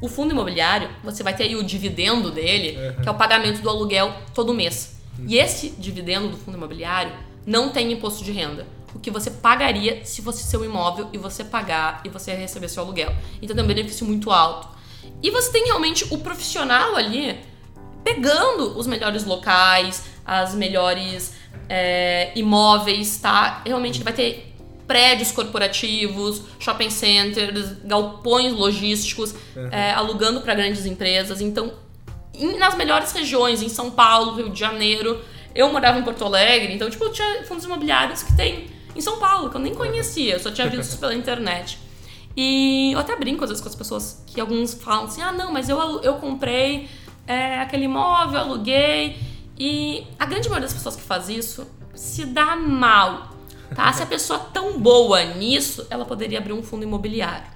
o 0.00 0.08
fundo 0.08 0.32
imobiliário, 0.32 0.90
você 1.02 1.22
vai 1.22 1.34
ter 1.34 1.44
aí 1.44 1.56
o 1.56 1.62
dividendo 1.62 2.30
dele, 2.30 2.76
uhum. 2.76 3.02
que 3.02 3.08
é 3.08 3.10
o 3.10 3.14
pagamento 3.14 3.62
do 3.62 3.70
aluguel 3.70 4.14
todo 4.34 4.52
mês. 4.52 4.96
Uhum. 5.18 5.26
E 5.28 5.38
esse 5.38 5.70
dividendo 5.70 6.28
do 6.28 6.36
fundo 6.36 6.56
imobiliário 6.56 7.12
não 7.46 7.70
tem 7.70 7.92
imposto 7.92 8.24
de 8.24 8.32
renda. 8.32 8.66
O 8.94 8.98
que 8.98 9.10
você 9.10 9.30
pagaria 9.30 10.04
se 10.04 10.22
fosse 10.22 10.42
seu 10.44 10.64
imóvel 10.64 11.08
e 11.12 11.18
você 11.18 11.44
pagar 11.44 12.00
e 12.04 12.08
você 12.08 12.34
receber 12.34 12.68
seu 12.68 12.82
aluguel. 12.82 13.14
Então 13.40 13.54
tem 13.54 13.64
um 13.64 13.68
benefício 13.68 14.06
muito 14.06 14.30
alto. 14.30 14.68
E 15.22 15.30
você 15.30 15.50
tem 15.50 15.64
realmente 15.66 16.06
o 16.10 16.18
profissional 16.18 16.96
ali 16.96 17.38
pegando 18.02 18.78
os 18.78 18.86
melhores 18.86 19.24
locais, 19.24 20.04
as 20.24 20.54
melhores 20.54 21.34
é, 21.68 22.32
imóveis, 22.36 23.18
tá? 23.18 23.62
Realmente 23.64 23.96
ele 23.96 24.04
vai 24.04 24.12
ter 24.12 24.55
prédios 24.86 25.32
corporativos, 25.32 26.42
shopping 26.58 26.90
centers, 26.90 27.72
galpões 27.84 28.52
logísticos, 28.52 29.34
uhum. 29.54 29.68
é, 29.70 29.92
alugando 29.92 30.40
para 30.40 30.54
grandes 30.54 30.86
empresas. 30.86 31.40
Então, 31.40 31.72
em, 32.34 32.58
nas 32.58 32.74
melhores 32.76 33.12
regiões, 33.12 33.62
em 33.62 33.68
São 33.68 33.90
Paulo, 33.90 34.34
Rio 34.34 34.50
de 34.50 34.58
Janeiro, 34.58 35.20
eu 35.54 35.72
morava 35.72 35.98
em 35.98 36.02
Porto 36.02 36.24
Alegre, 36.24 36.74
então, 36.74 36.88
tipo, 36.88 37.04
eu 37.04 37.12
tinha 37.12 37.44
fundos 37.44 37.64
imobiliários 37.64 38.22
que 38.22 38.36
tem 38.36 38.66
em 38.94 39.00
São 39.00 39.18
Paulo, 39.18 39.50
que 39.50 39.56
eu 39.56 39.60
nem 39.60 39.74
conhecia, 39.74 40.38
só 40.38 40.50
tinha 40.50 40.68
visto 40.68 40.98
pela 40.98 41.14
internet. 41.16 41.78
E 42.36 42.92
eu 42.92 42.98
até 42.98 43.16
brinco 43.16 43.42
às 43.44 43.50
vezes 43.50 43.62
com 43.62 43.68
as 43.68 43.74
pessoas 43.74 44.22
que 44.26 44.38
alguns 44.40 44.74
falam 44.74 45.06
assim: 45.06 45.22
ah, 45.22 45.32
não, 45.32 45.50
mas 45.50 45.70
eu, 45.70 46.02
eu 46.02 46.14
comprei 46.16 46.88
é, 47.26 47.60
aquele 47.60 47.84
imóvel, 47.84 48.40
aluguei. 48.40 49.16
E 49.58 50.06
a 50.18 50.26
grande 50.26 50.48
maioria 50.48 50.68
das 50.68 50.74
pessoas 50.74 50.96
que 50.96 51.02
faz 51.02 51.30
isso 51.30 51.66
se 51.94 52.26
dá 52.26 52.54
mal 52.54 53.30
Tá? 53.74 53.92
Se 53.92 54.02
a 54.02 54.06
pessoa 54.06 54.38
é 54.38 54.52
tão 54.52 54.78
boa 54.78 55.22
nisso, 55.24 55.86
ela 55.90 56.04
poderia 56.04 56.38
abrir 56.38 56.52
um 56.52 56.62
fundo 56.62 56.84
imobiliário. 56.84 57.46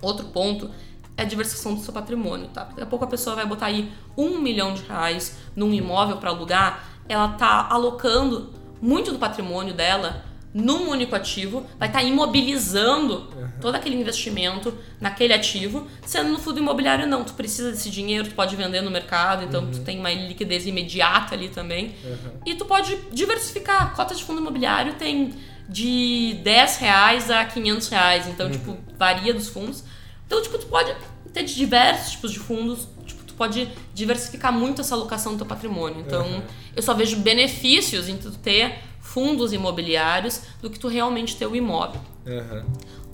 Outro 0.00 0.26
ponto 0.26 0.70
é 1.16 1.22
a 1.22 1.24
diversificação 1.24 1.74
do 1.74 1.80
seu 1.80 1.92
patrimônio, 1.92 2.48
tá? 2.48 2.64
Daqui 2.64 2.82
a 2.82 2.86
pouco 2.86 3.04
a 3.04 3.08
pessoa 3.08 3.34
vai 3.36 3.46
botar 3.46 3.66
aí 3.66 3.92
um 4.16 4.38
milhão 4.38 4.74
de 4.74 4.82
reais 4.82 5.36
num 5.54 5.72
imóvel 5.72 6.18
para 6.18 6.30
alugar, 6.30 6.84
ela 7.08 7.28
tá 7.28 7.66
alocando 7.70 8.52
muito 8.80 9.12
do 9.12 9.18
patrimônio 9.18 9.72
dela 9.72 10.24
num 10.52 10.88
único 10.90 11.14
ativo, 11.14 11.66
vai 11.78 11.88
estar 11.88 12.00
tá 12.00 12.04
imobilizando. 12.04 13.28
Todo 13.60 13.74
aquele 13.74 13.96
investimento 13.96 14.76
naquele 15.00 15.32
ativo, 15.32 15.86
sendo 16.04 16.30
no 16.30 16.38
fundo 16.38 16.58
imobiliário 16.58 17.06
não, 17.06 17.24
tu 17.24 17.34
precisa 17.34 17.70
desse 17.70 17.90
dinheiro, 17.90 18.28
tu 18.28 18.34
pode 18.34 18.54
vender 18.56 18.80
no 18.80 18.90
mercado, 18.90 19.44
então 19.44 19.64
uhum. 19.64 19.70
tu 19.70 19.80
tem 19.80 19.98
uma 19.98 20.12
liquidez 20.12 20.66
imediata 20.66 21.34
ali 21.34 21.48
também. 21.48 21.94
Uhum. 22.04 22.40
E 22.44 22.54
tu 22.54 22.64
pode 22.64 22.96
diversificar. 23.12 23.94
Cota 23.94 24.14
de 24.14 24.24
fundo 24.24 24.40
imobiliário 24.40 24.94
tem 24.94 25.34
de 25.68 26.38
10 26.42 26.76
reais 26.78 27.30
a 27.30 27.44
500 27.44 27.88
reais, 27.88 28.28
então, 28.28 28.50
tipo, 28.50 28.70
uhum. 28.72 28.78
varia 28.96 29.34
dos 29.34 29.48
fundos. 29.48 29.82
Então, 30.26 30.40
tipo, 30.42 30.58
tu 30.58 30.66
pode 30.66 30.94
ter 31.32 31.42
de 31.42 31.54
diversos 31.54 32.12
tipos 32.12 32.32
de 32.32 32.38
fundos, 32.38 32.88
tipo, 33.04 33.24
tu 33.24 33.34
pode 33.34 33.68
diversificar 33.94 34.52
muito 34.52 34.80
essa 34.80 34.94
alocação 34.94 35.32
do 35.32 35.38
teu 35.38 35.46
patrimônio. 35.46 36.00
Então, 36.00 36.26
uhum. 36.26 36.42
eu 36.74 36.82
só 36.82 36.94
vejo 36.94 37.16
benefícios 37.18 38.08
em 38.08 38.16
tu 38.16 38.30
ter 38.30 38.78
fundos 39.00 39.52
imobiliários 39.52 40.42
do 40.60 40.68
que 40.68 40.78
tu 40.78 40.88
realmente 40.88 41.36
ter 41.36 41.46
o 41.46 41.54
imóvel. 41.54 42.00
Uhum. 42.26 42.64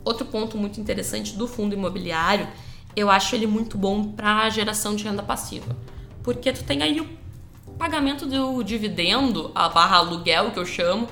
Outro 0.05 0.27
ponto 0.27 0.57
muito 0.57 0.81
interessante 0.81 1.37
do 1.37 1.47
fundo 1.47 1.75
imobiliário, 1.75 2.49
eu 2.95 3.11
acho 3.11 3.35
ele 3.35 3.47
muito 3.47 3.79
bom 3.79 4.05
para 4.05 4.49
geração 4.51 4.95
de 4.95 5.05
renda 5.05 5.23
passiva. 5.23 5.77
Porque 6.23 6.53
tu 6.53 6.65
tem 6.65 6.83
aí 6.83 7.01
o 7.01 7.09
pagamento 7.79 8.27
do 8.27 8.63
dividendo, 8.63 9.51
a 9.55 9.69
barra 9.69 9.97
aluguel 9.97 10.51
que 10.51 10.59
eu 10.59 10.67
chamo, 10.67 11.09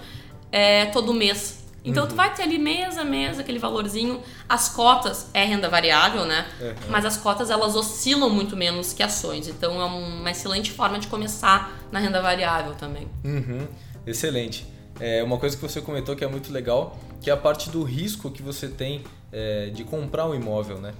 é, 0.52 0.86
todo 0.86 1.12
mês. 1.14 1.60
Então 1.84 2.02
uhum. 2.02 2.10
tu 2.10 2.14
vai 2.14 2.32
ter 2.34 2.42
ali 2.42 2.58
mês 2.58 2.98
a 2.98 3.04
mês 3.04 3.38
aquele 3.38 3.58
valorzinho. 3.58 4.20
As 4.48 4.68
cotas 4.68 5.30
é 5.32 5.44
renda 5.44 5.68
variável, 5.68 6.26
né? 6.26 6.46
Uhum. 6.60 6.74
Mas 6.90 7.04
as 7.04 7.16
cotas 7.16 7.50
elas 7.50 7.74
oscilam 7.74 8.28
muito 8.28 8.56
menos 8.56 8.92
que 8.92 9.02
ações. 9.02 9.48
Então 9.48 9.80
é 9.80 9.84
uma 9.84 10.30
excelente 10.30 10.70
forma 10.70 10.98
de 10.98 11.06
começar 11.06 11.72
na 11.90 11.98
renda 11.98 12.20
variável 12.20 12.74
também. 12.74 13.08
Uhum. 13.24 13.66
Excelente. 14.06 14.66
É 15.00 15.22
uma 15.22 15.38
coisa 15.38 15.56
que 15.56 15.62
você 15.62 15.80
comentou 15.80 16.14
que 16.14 16.24
é 16.24 16.28
muito 16.28 16.52
legal, 16.52 16.98
que 17.20 17.30
é 17.30 17.32
a 17.32 17.36
parte 17.36 17.70
do 17.70 17.82
risco 17.82 18.30
que 18.30 18.42
você 18.42 18.68
tem 18.68 19.02
é, 19.32 19.70
de 19.70 19.84
comprar 19.84 20.26
um 20.26 20.34
imóvel, 20.34 20.78
né? 20.78 20.92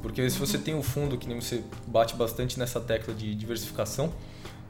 Porque 0.00 0.28
se 0.30 0.38
você 0.38 0.56
tem 0.56 0.74
um 0.74 0.82
fundo, 0.82 1.18
que 1.18 1.26
nem 1.26 1.40
você 1.40 1.62
bate 1.86 2.14
bastante 2.14 2.58
nessa 2.58 2.80
tecla 2.80 3.12
de 3.12 3.34
diversificação, 3.34 4.12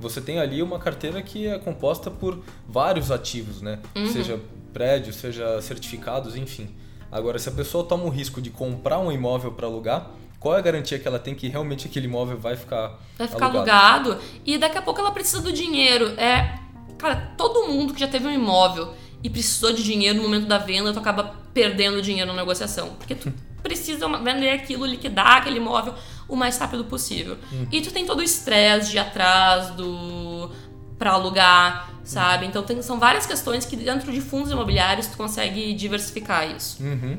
você 0.01 0.21
tem 0.21 0.39
ali 0.39 0.63
uma 0.63 0.79
carteira 0.79 1.21
que 1.21 1.47
é 1.47 1.59
composta 1.59 2.11
por 2.11 2.43
vários 2.67 3.11
ativos, 3.11 3.61
né? 3.61 3.79
Uhum. 3.95 4.07
Seja 4.07 4.41
prédios, 4.73 5.17
seja 5.17 5.61
certificados, 5.61 6.37
enfim. 6.37 6.69
Agora, 7.11 7.39
se 7.39 7.49
a 7.49 7.53
pessoa 7.53 7.85
toma 7.85 8.05
o 8.05 8.09
risco 8.09 8.41
de 8.41 8.51
comprar 8.51 8.99
um 8.99 9.11
imóvel 9.11 9.53
para 9.53 9.67
alugar, 9.67 10.11
qual 10.39 10.55
é 10.55 10.59
a 10.59 10.63
garantia 10.63 10.99
que 10.99 11.09
ela 11.09 11.19
tem 11.19 11.35
que 11.35 11.49
realmente 11.49 11.89
aquele 11.89 12.07
imóvel 12.07 12.39
vai 12.39 12.57
ficar 12.57 12.99
vai 13.17 13.27
ficar 13.27 13.47
alugado? 13.47 14.11
alugado 14.13 14.25
e 14.47 14.57
daqui 14.57 14.79
a 14.79 14.83
pouco 14.83 15.01
ela 15.01 15.11
precisa 15.11 15.43
do 15.43 15.53
dinheiro 15.53 16.09
é 16.11 16.59
Cara, 16.99 17.33
todo 17.37 17.69
mundo 17.69 17.95
que 17.95 18.01
já 18.01 18.09
teve 18.09 18.27
um 18.27 18.33
imóvel 18.33 18.95
e 19.23 19.31
precisou 19.31 19.73
de 19.73 19.83
dinheiro 19.83 20.19
no 20.19 20.25
momento 20.25 20.47
da 20.47 20.59
venda, 20.59 20.93
tu 20.93 20.99
acaba 20.99 21.35
perdendo 21.55 22.03
dinheiro 22.03 22.31
na 22.31 22.37
negociação. 22.37 22.91
Porque 22.99 23.15
tu 23.15 23.33
precisa 23.63 24.07
vender 24.19 24.51
aquilo, 24.51 24.85
liquidar 24.85 25.39
aquele 25.39 25.59
imóvel 25.59 25.95
o 26.29 26.37
mais 26.37 26.59
rápido 26.59 26.85
possível. 26.85 27.37
Uhum. 27.51 27.67
E 27.73 27.81
tu 27.81 27.91
tem 27.93 28.05
todo 28.05 28.21
o 28.21 28.23
estresse 28.23 28.91
de 28.91 28.99
atrás 28.99 29.71
do 29.71 30.51
para 30.99 31.13
alugar, 31.13 31.91
sabe? 32.03 32.45
Então 32.45 32.63
tem, 32.65 32.83
são 32.83 32.99
várias 32.99 33.25
questões 33.25 33.65
que 33.65 33.77
dentro 33.77 34.11
de 34.11 34.21
fundos 34.21 34.51
imobiliários 34.51 35.07
tu 35.07 35.17
consegue 35.17 35.73
diversificar 35.75 36.51
isso. 36.51 36.83
Uhum. 36.83 37.19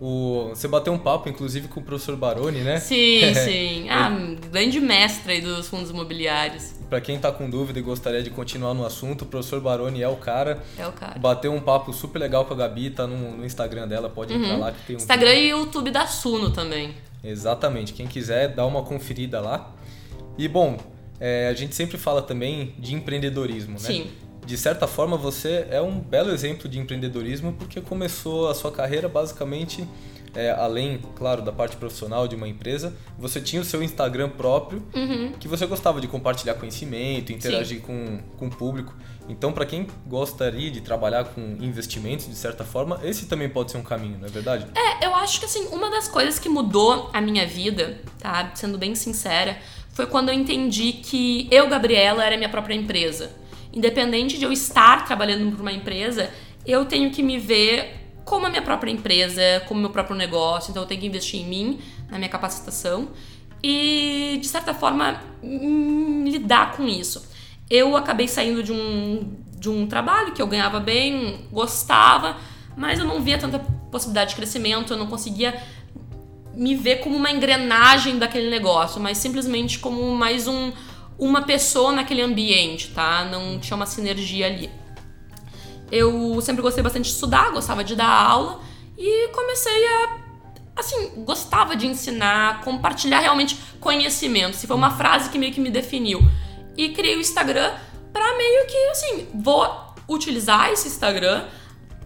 O, 0.00 0.48
você 0.48 0.66
bateu 0.66 0.92
um 0.92 0.98
papo, 0.98 1.28
inclusive, 1.28 1.68
com 1.68 1.78
o 1.78 1.82
professor 1.82 2.16
Baroni, 2.16 2.60
né? 2.60 2.80
Sim, 2.80 3.34
sim. 3.44 3.88
Ah, 3.90 4.10
grande 4.50 4.80
mestre 4.80 5.34
aí 5.34 5.40
dos 5.40 5.68
fundos 5.68 5.90
imobiliários. 5.90 6.79
Para 6.90 7.00
quem 7.00 7.20
tá 7.20 7.30
com 7.30 7.48
dúvida 7.48 7.78
e 7.78 7.82
gostaria 7.82 8.20
de 8.20 8.30
continuar 8.30 8.74
no 8.74 8.84
assunto, 8.84 9.22
o 9.22 9.26
professor 9.26 9.60
Baroni 9.60 10.02
é 10.02 10.08
o 10.08 10.16
cara. 10.16 10.60
É 10.76 10.84
o 10.84 10.90
cara. 10.90 11.16
Bateu 11.20 11.52
um 11.52 11.60
papo 11.60 11.92
super 11.92 12.18
legal 12.18 12.44
com 12.44 12.52
a 12.52 12.56
Gabi, 12.56 12.90
tá 12.90 13.06
no, 13.06 13.36
no 13.36 13.46
Instagram 13.46 13.86
dela, 13.86 14.10
pode 14.10 14.34
uhum. 14.34 14.42
entrar 14.42 14.56
lá 14.56 14.72
que 14.72 14.86
tem 14.88 14.96
um. 14.96 14.98
Instagram 14.98 15.30
vídeo. 15.30 15.44
e 15.44 15.48
YouTube 15.50 15.90
da 15.92 16.08
Suno 16.08 16.50
também. 16.50 16.92
Exatamente. 17.22 17.92
Quem 17.92 18.08
quiser, 18.08 18.48
dá 18.48 18.66
uma 18.66 18.82
conferida 18.82 19.40
lá. 19.40 19.72
E 20.36 20.48
bom, 20.48 20.78
é, 21.20 21.46
a 21.48 21.54
gente 21.54 21.76
sempre 21.76 21.96
fala 21.96 22.20
também 22.20 22.74
de 22.76 22.92
empreendedorismo, 22.92 23.74
né? 23.74 23.78
Sim 23.78 24.10
de 24.44 24.56
certa 24.56 24.86
forma 24.86 25.16
você 25.16 25.66
é 25.70 25.80
um 25.80 26.00
belo 26.00 26.32
exemplo 26.32 26.68
de 26.68 26.78
empreendedorismo 26.78 27.52
porque 27.52 27.80
começou 27.80 28.48
a 28.48 28.54
sua 28.54 28.72
carreira 28.72 29.08
basicamente 29.08 29.86
é, 30.34 30.50
além, 30.50 31.00
claro, 31.16 31.42
da 31.42 31.52
parte 31.52 31.76
profissional 31.76 32.26
de 32.28 32.36
uma 32.36 32.48
empresa, 32.48 32.94
você 33.18 33.40
tinha 33.40 33.60
o 33.60 33.64
seu 33.64 33.82
Instagram 33.82 34.28
próprio, 34.30 34.82
Uhum. 34.94 35.32
que 35.38 35.48
você 35.48 35.66
gostava 35.66 36.00
de 36.00 36.06
compartilhar 36.08 36.54
conhecimento, 36.54 37.32
interagir 37.32 37.80
com, 37.80 38.20
com 38.36 38.46
o 38.46 38.50
público. 38.50 38.94
Então, 39.28 39.52
para 39.52 39.64
quem 39.64 39.86
gostaria 40.06 40.70
de 40.70 40.80
trabalhar 40.80 41.24
com 41.24 41.56
investimentos, 41.60 42.26
de 42.28 42.34
certa 42.34 42.64
forma, 42.64 42.98
esse 43.04 43.26
também 43.26 43.48
pode 43.48 43.70
ser 43.70 43.78
um 43.78 43.82
caminho, 43.82 44.18
não 44.18 44.26
é 44.26 44.30
verdade? 44.30 44.66
É, 44.74 45.06
eu 45.06 45.14
acho 45.14 45.38
que 45.38 45.46
assim, 45.46 45.66
uma 45.68 45.88
das 45.90 46.08
coisas 46.08 46.38
que 46.38 46.48
mudou 46.48 47.10
a 47.12 47.20
minha 47.20 47.46
vida, 47.46 48.00
tá? 48.18 48.50
Sendo 48.54 48.76
bem 48.76 48.94
sincera, 48.94 49.56
foi 49.92 50.06
quando 50.06 50.30
eu 50.30 50.34
entendi 50.34 50.94
que 50.94 51.46
eu, 51.50 51.68
Gabriela, 51.68 52.24
era 52.24 52.36
minha 52.36 52.48
própria 52.48 52.74
empresa. 52.74 53.30
Independente 53.72 54.36
de 54.36 54.44
eu 54.44 54.52
estar 54.52 55.04
trabalhando 55.04 55.52
para 55.52 55.62
uma 55.62 55.72
empresa, 55.72 56.30
eu 56.66 56.84
tenho 56.84 57.10
que 57.10 57.22
me 57.22 57.38
ver 57.38 57.99
como 58.30 58.46
a 58.46 58.48
minha 58.48 58.62
própria 58.62 58.92
empresa, 58.92 59.42
como 59.66 59.80
meu 59.80 59.90
próprio 59.90 60.14
negócio, 60.14 60.70
então 60.70 60.84
eu 60.84 60.86
tenho 60.86 61.00
que 61.00 61.06
investir 61.08 61.40
em 61.40 61.46
mim, 61.46 61.80
na 62.08 62.16
minha 62.16 62.30
capacitação 62.30 63.08
e, 63.60 64.38
de 64.40 64.46
certa 64.46 64.72
forma, 64.72 65.20
hum, 65.42 66.22
lidar 66.28 66.76
com 66.76 66.86
isso. 66.86 67.28
Eu 67.68 67.96
acabei 67.96 68.28
saindo 68.28 68.62
de 68.62 68.70
um, 68.70 69.34
de 69.58 69.68
um 69.68 69.84
trabalho 69.84 70.32
que 70.32 70.40
eu 70.40 70.46
ganhava 70.46 70.78
bem, 70.78 71.44
gostava, 71.50 72.36
mas 72.76 73.00
eu 73.00 73.04
não 73.04 73.20
via 73.20 73.36
tanta 73.36 73.58
possibilidade 73.90 74.30
de 74.30 74.36
crescimento, 74.36 74.92
eu 74.92 74.96
não 74.96 75.08
conseguia 75.08 75.60
me 76.54 76.76
ver 76.76 77.00
como 77.00 77.16
uma 77.16 77.32
engrenagem 77.32 78.16
daquele 78.16 78.48
negócio, 78.48 79.00
mas 79.00 79.18
simplesmente 79.18 79.80
como 79.80 80.14
mais 80.14 80.46
um, 80.46 80.70
uma 81.18 81.42
pessoa 81.42 81.90
naquele 81.90 82.22
ambiente, 82.22 82.92
tá? 82.92 83.24
Não 83.24 83.58
tinha 83.58 83.74
uma 83.74 83.86
sinergia 83.86 84.46
ali. 84.46 84.70
Eu 85.90 86.40
sempre 86.40 86.62
gostei 86.62 86.82
bastante 86.82 87.06
de 87.06 87.14
estudar, 87.14 87.50
gostava 87.50 87.82
de 87.82 87.96
dar 87.96 88.08
aula 88.08 88.60
e 88.96 89.28
comecei 89.28 89.86
a 89.86 90.18
assim, 90.76 91.24
gostava 91.24 91.76
de 91.76 91.86
ensinar, 91.86 92.62
compartilhar 92.62 93.20
realmente 93.20 93.56
conhecimento. 93.80 94.56
Se 94.56 94.66
foi 94.66 94.76
uma 94.76 94.90
frase 94.90 95.30
que 95.30 95.38
meio 95.38 95.52
que 95.52 95.60
me 95.60 95.70
definiu. 95.70 96.22
E 96.76 96.90
criei 96.90 97.16
o 97.16 97.20
Instagram 97.20 97.72
pra 98.12 98.36
meio 98.36 98.66
que 98.66 98.76
assim, 98.90 99.28
vou 99.34 99.94
utilizar 100.08 100.70
esse 100.70 100.88
Instagram 100.88 101.44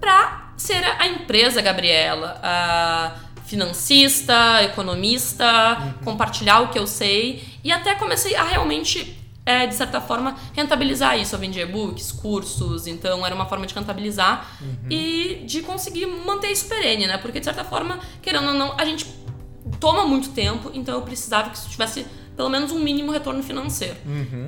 pra 0.01 0.53
ser 0.57 0.85
a 0.99 1.07
empresa 1.07 1.61
Gabriela, 1.61 2.40
a 2.42 3.12
financista, 3.47 4.62
economista, 4.62 5.94
compartilhar 6.05 6.61
o 6.61 6.68
que 6.68 6.79
eu 6.79 6.87
sei 6.87 7.44
e 7.62 7.70
até 7.70 7.94
comecei 7.94 8.35
a 8.35 8.42
realmente 8.42 9.24
é, 9.47 9.67
de 9.67 9.75
certa 9.75 10.01
forma, 10.01 10.37
rentabilizar 10.55 11.19
isso. 11.19 11.35
Eu 11.35 11.39
vendia 11.39 11.63
e-books, 11.63 12.13
cursos, 12.13 12.87
então 12.87 13.25
era 13.25 13.35
uma 13.35 13.47
forma 13.47 13.67
de 13.67 13.75
rentabilizar 13.75 14.59
e 14.91 15.43
de 15.47 15.63
conseguir 15.63 16.07
manter 16.07 16.51
isso 16.51 16.67
perene, 16.67 17.07
né? 17.07 17.19
Porque, 17.19 17.39
de 17.39 17.45
certa 17.45 17.65
forma, 17.65 17.99
querendo 18.23 18.49
ou 18.49 18.55
não, 18.55 18.75
a 18.79 18.85
gente 18.85 19.07
toma 19.81 20.07
muito 20.07 20.31
tempo, 20.31 20.71
então 20.75 20.95
eu 20.95 21.03
precisava 21.03 21.51
que 21.51 21.57
isso 21.57 21.69
tivesse 21.69 22.07
pelo 22.37 22.49
menos 22.49 22.73
um 22.73 22.81
mínimo 22.81 23.13
retorno 23.13 23.43
financeiro. 23.43 23.97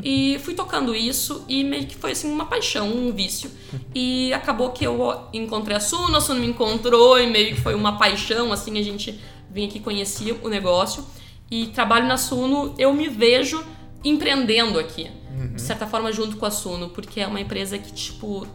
E 0.03 0.39
fui 0.41 0.55
tocando 0.55 0.95
isso 0.95 1.45
e 1.49 1.63
meio 1.63 1.87
que 1.87 1.95
foi 1.95 2.13
assim 2.13 2.31
uma 2.31 2.47
paixão, 2.47 2.89
um 2.89 3.13
vício. 3.13 3.51
E 3.95 4.33
acabou 4.33 4.71
que 4.71 4.85
eu 4.85 5.29
encontrei 5.33 5.77
a 5.77 5.81
Suno, 5.81 6.17
a 6.17 6.21
Suno 6.21 6.41
me 6.41 6.49
encontrou 6.49 7.19
e 7.19 7.29
meio 7.29 7.55
que 7.55 7.61
foi 7.61 7.75
uma 7.75 7.97
paixão, 7.97 8.53
assim, 8.53 8.79
a 8.79 8.83
gente 8.83 9.21
vinha 9.51 9.69
aqui 9.69 9.79
conhecia 9.79 10.37
o 10.43 10.49
negócio. 10.49 11.07
E 11.49 11.69
trabalho 11.69 12.09
na 12.09 12.17
Suno, 12.17 12.75
eu 12.77 12.93
me 12.93 13.09
vejo 13.09 13.65
empreendendo 14.09 14.79
aqui. 14.79 15.11
De 15.55 15.61
certa 15.61 15.87
forma, 15.87 16.11
junto 16.12 16.37
com 16.38 16.47
a 16.47 16.51
Suno, 16.51 16.88
porque 16.88 17.21
é 17.21 17.27
uma 17.27 17.40
empresa 17.40 17.77
que, 17.79 17.92
tipo, 17.92 18.47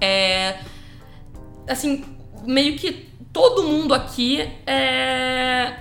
é. 0.00 0.60
Assim, 1.68 2.04
meio 2.44 2.76
que 2.76 3.08
todo 3.32 3.64
mundo 3.64 3.92
aqui 3.92 4.40
é. 4.66 5.74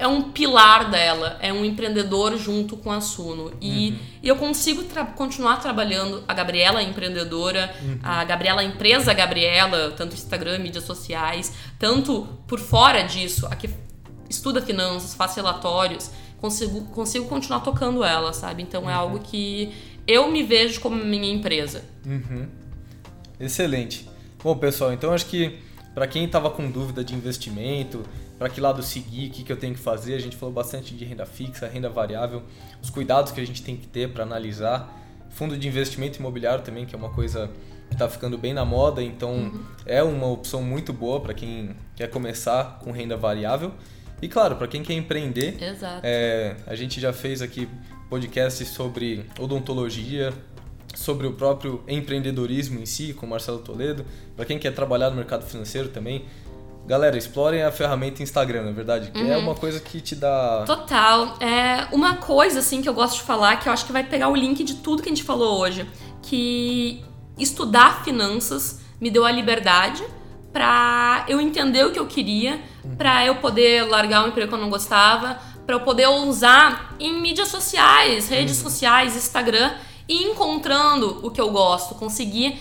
É 0.00 0.06
um 0.06 0.30
pilar 0.30 0.90
dela, 0.92 1.38
é 1.40 1.52
um 1.52 1.64
empreendedor 1.64 2.38
junto 2.38 2.76
com 2.76 2.92
a 2.92 3.00
Suno. 3.00 3.52
E, 3.60 3.98
e 4.22 4.28
eu 4.28 4.36
consigo 4.36 4.84
tra- 4.84 5.04
continuar 5.06 5.56
trabalhando. 5.56 6.22
A 6.28 6.34
Gabriela 6.34 6.80
é 6.80 6.84
empreendedora, 6.84 7.74
a 8.00 8.22
Gabriela, 8.22 8.60
a 8.60 8.64
empresa 8.64 9.12
Gabriela, 9.12 9.92
tanto 9.96 10.14
Instagram, 10.14 10.58
mídias 10.58 10.84
sociais, 10.84 11.52
tanto 11.80 12.28
por 12.46 12.60
fora 12.60 13.02
disso, 13.02 13.48
a 13.50 13.56
que 13.56 13.68
estuda 14.30 14.62
finanças, 14.62 15.14
faz 15.14 15.34
relatórios, 15.34 16.12
consigo, 16.38 16.82
consigo 16.86 17.26
continuar 17.26 17.60
tocando 17.60 18.02
ela, 18.02 18.32
sabe? 18.32 18.62
Então 18.62 18.88
é 18.88 18.92
algo 18.92 19.18
que 19.20 19.72
eu 20.06 20.30
me 20.30 20.42
vejo 20.42 20.80
como 20.80 20.96
minha 21.04 21.32
empresa. 21.32 21.84
Excelente. 23.38 24.08
Bom, 24.42 24.56
pessoal, 24.56 24.92
então 24.92 25.12
acho 25.12 25.26
que 25.26 25.58
para 25.94 26.06
quem 26.06 26.24
estava 26.24 26.50
com 26.50 26.70
dúvida 26.70 27.04
de 27.04 27.14
investimento, 27.14 28.04
para 28.38 28.48
que 28.48 28.60
lado 28.60 28.82
seguir, 28.82 29.28
o 29.28 29.30
que, 29.32 29.42
que 29.42 29.52
eu 29.52 29.56
tenho 29.56 29.74
que 29.74 29.80
fazer, 29.80 30.14
a 30.14 30.18
gente 30.20 30.36
falou 30.36 30.54
bastante 30.54 30.94
de 30.94 31.04
renda 31.04 31.26
fixa, 31.26 31.66
renda 31.66 31.88
variável, 31.88 32.42
os 32.80 32.88
cuidados 32.88 33.32
que 33.32 33.40
a 33.40 33.46
gente 33.46 33.62
tem 33.62 33.76
que 33.76 33.86
ter 33.86 34.12
para 34.12 34.22
analisar. 34.22 34.96
Fundo 35.30 35.56
de 35.58 35.66
investimento 35.66 36.18
imobiliário 36.18 36.64
também, 36.64 36.86
que 36.86 36.94
é 36.94 36.98
uma 36.98 37.10
coisa 37.10 37.50
que 37.88 37.94
está 37.94 38.08
ficando 38.08 38.38
bem 38.38 38.54
na 38.54 38.64
moda, 38.64 39.02
então 39.02 39.52
é 39.84 40.02
uma 40.02 40.26
opção 40.26 40.62
muito 40.62 40.92
boa 40.92 41.20
para 41.20 41.34
quem 41.34 41.74
quer 41.96 42.08
começar 42.08 42.78
com 42.78 42.92
renda 42.92 43.16
variável. 43.16 43.72
E 44.20 44.28
claro, 44.28 44.56
para 44.56 44.66
quem 44.66 44.82
quer 44.82 44.94
empreender, 44.94 45.56
é, 46.02 46.56
a 46.66 46.74
gente 46.74 47.00
já 47.00 47.12
fez 47.12 47.40
aqui 47.40 47.68
podcasts 48.10 48.68
sobre 48.68 49.24
odontologia, 49.38 50.32
sobre 50.94 51.26
o 51.26 51.32
próprio 51.32 51.82
empreendedorismo 51.86 52.80
em 52.80 52.86
si, 52.86 53.12
com 53.12 53.26
Marcelo 53.26 53.58
Toledo. 53.58 54.04
Para 54.34 54.44
quem 54.44 54.58
quer 54.58 54.74
trabalhar 54.74 55.10
no 55.10 55.16
mercado 55.16 55.44
financeiro 55.44 55.88
também, 55.88 56.24
galera, 56.86 57.16
explorem 57.16 57.62
a 57.62 57.70
ferramenta 57.70 58.22
Instagram, 58.22 58.64
na 58.64 58.72
verdade, 58.72 59.10
que 59.12 59.30
é 59.30 59.36
uma 59.36 59.54
coisa 59.54 59.78
que 59.78 60.00
te 60.00 60.16
dá. 60.16 60.64
Total. 60.66 61.36
É 61.38 61.86
uma 61.94 62.16
coisa 62.16 62.58
assim 62.58 62.82
que 62.82 62.88
eu 62.88 62.94
gosto 62.94 63.16
de 63.16 63.22
falar, 63.22 63.56
que 63.56 63.68
eu 63.68 63.72
acho 63.72 63.86
que 63.86 63.92
vai 63.92 64.02
pegar 64.02 64.28
o 64.28 64.34
link 64.34 64.64
de 64.64 64.76
tudo 64.76 65.02
que 65.02 65.08
a 65.08 65.14
gente 65.14 65.22
falou 65.22 65.60
hoje, 65.60 65.88
que 66.22 67.04
estudar 67.38 68.02
finanças 68.04 68.80
me 69.00 69.10
deu 69.10 69.24
a 69.24 69.30
liberdade 69.30 70.02
pra 70.52 71.24
eu 71.28 71.40
entender 71.40 71.84
o 71.84 71.92
que 71.92 71.98
eu 71.98 72.06
queria, 72.06 72.60
pra 72.96 73.26
eu 73.26 73.36
poder 73.36 73.84
largar 73.86 74.24
um 74.24 74.28
emprego 74.28 74.48
que 74.48 74.54
eu 74.54 74.60
não 74.60 74.70
gostava, 74.70 75.38
pra 75.66 75.76
eu 75.76 75.80
poder 75.80 76.08
usar 76.08 76.96
em 76.98 77.20
mídias 77.20 77.48
sociais, 77.48 78.28
redes 78.28 78.56
sociais, 78.56 79.16
Instagram 79.16 79.72
e 80.08 80.22
ir 80.22 80.30
encontrando 80.30 81.20
o 81.22 81.30
que 81.30 81.40
eu 81.40 81.50
gosto, 81.50 81.94
conseguir 81.94 82.58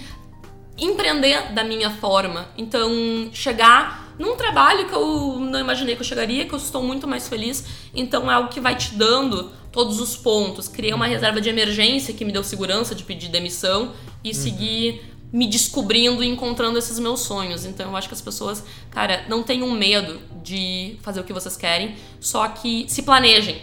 empreender 0.77 1.53
da 1.53 1.63
minha 1.63 1.89
forma. 1.89 2.49
Então, 2.57 3.29
chegar 3.31 4.13
num 4.19 4.35
trabalho 4.35 4.87
que 4.87 4.93
eu 4.93 5.39
não 5.39 5.59
imaginei 5.59 5.95
que 5.95 6.01
eu 6.01 6.05
chegaria, 6.05 6.45
que 6.45 6.53
eu 6.53 6.57
estou 6.57 6.83
muito 6.83 7.07
mais 7.07 7.27
feliz. 7.27 7.63
Então, 7.93 8.29
é 8.29 8.33
algo 8.33 8.49
que 8.49 8.59
vai 8.59 8.75
te 8.75 8.93
dando 8.93 9.51
todos 9.71 9.99
os 9.99 10.15
pontos. 10.15 10.67
Criei 10.67 10.93
uma 10.93 11.07
reserva 11.07 11.39
de 11.39 11.49
emergência 11.49 12.13
que 12.13 12.25
me 12.25 12.31
deu 12.31 12.43
segurança 12.43 12.93
de 12.93 13.03
pedir 13.03 13.29
demissão 13.29 13.93
e 14.23 14.33
seguir 14.33 15.16
me 15.31 15.47
descobrindo 15.47 16.23
e 16.23 16.27
encontrando 16.27 16.77
esses 16.77 16.97
meus 16.99 17.21
sonhos. 17.21 17.65
Então, 17.65 17.89
eu 17.89 17.97
acho 17.97 18.07
que 18.07 18.13
as 18.13 18.21
pessoas, 18.21 18.63
cara, 18.89 19.25
não 19.27 19.43
tenham 19.43 19.69
medo 19.71 20.19
de 20.43 20.97
fazer 21.01 21.19
o 21.19 21.23
que 21.23 21.33
vocês 21.33 21.57
querem, 21.57 21.95
só 22.19 22.47
que 22.47 22.85
se 22.87 23.03
planejem. 23.03 23.61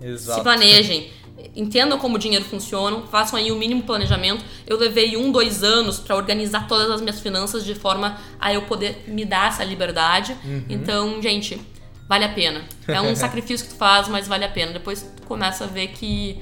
Exato. 0.00 0.38
Se 0.38 0.42
planejem. 0.42 1.10
Entendam 1.54 1.98
como 1.98 2.16
o 2.16 2.18
dinheiro 2.18 2.44
funciona, 2.44 3.02
façam 3.06 3.38
aí 3.38 3.52
o 3.52 3.56
mínimo 3.56 3.82
planejamento. 3.82 4.44
Eu 4.66 4.76
levei 4.76 5.16
um, 5.16 5.30
dois 5.30 5.62
anos 5.62 5.98
para 6.00 6.16
organizar 6.16 6.66
todas 6.66 6.90
as 6.90 7.00
minhas 7.00 7.20
finanças 7.20 7.64
de 7.64 7.74
forma 7.74 8.18
a 8.40 8.52
eu 8.52 8.62
poder 8.62 9.04
me 9.06 9.24
dar 9.24 9.48
essa 9.48 9.62
liberdade. 9.62 10.36
Então, 10.68 11.22
gente, 11.22 11.60
vale 12.08 12.24
a 12.24 12.28
pena. 12.30 12.64
É 12.88 13.00
um 13.00 13.14
sacrifício 13.16 13.66
que 13.66 13.72
tu 13.72 13.78
faz, 13.78 14.08
mas 14.08 14.26
vale 14.26 14.44
a 14.44 14.48
pena. 14.48 14.72
Depois 14.72 15.02
tu 15.16 15.22
começa 15.26 15.62
a 15.62 15.66
ver 15.68 15.88
que 15.88 16.40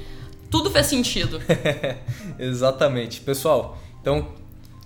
tudo 0.51 0.71
fez 0.71 0.87
sentido. 0.87 1.43
Exatamente. 2.39 3.21
Pessoal, 3.21 3.79
então 4.07 4.29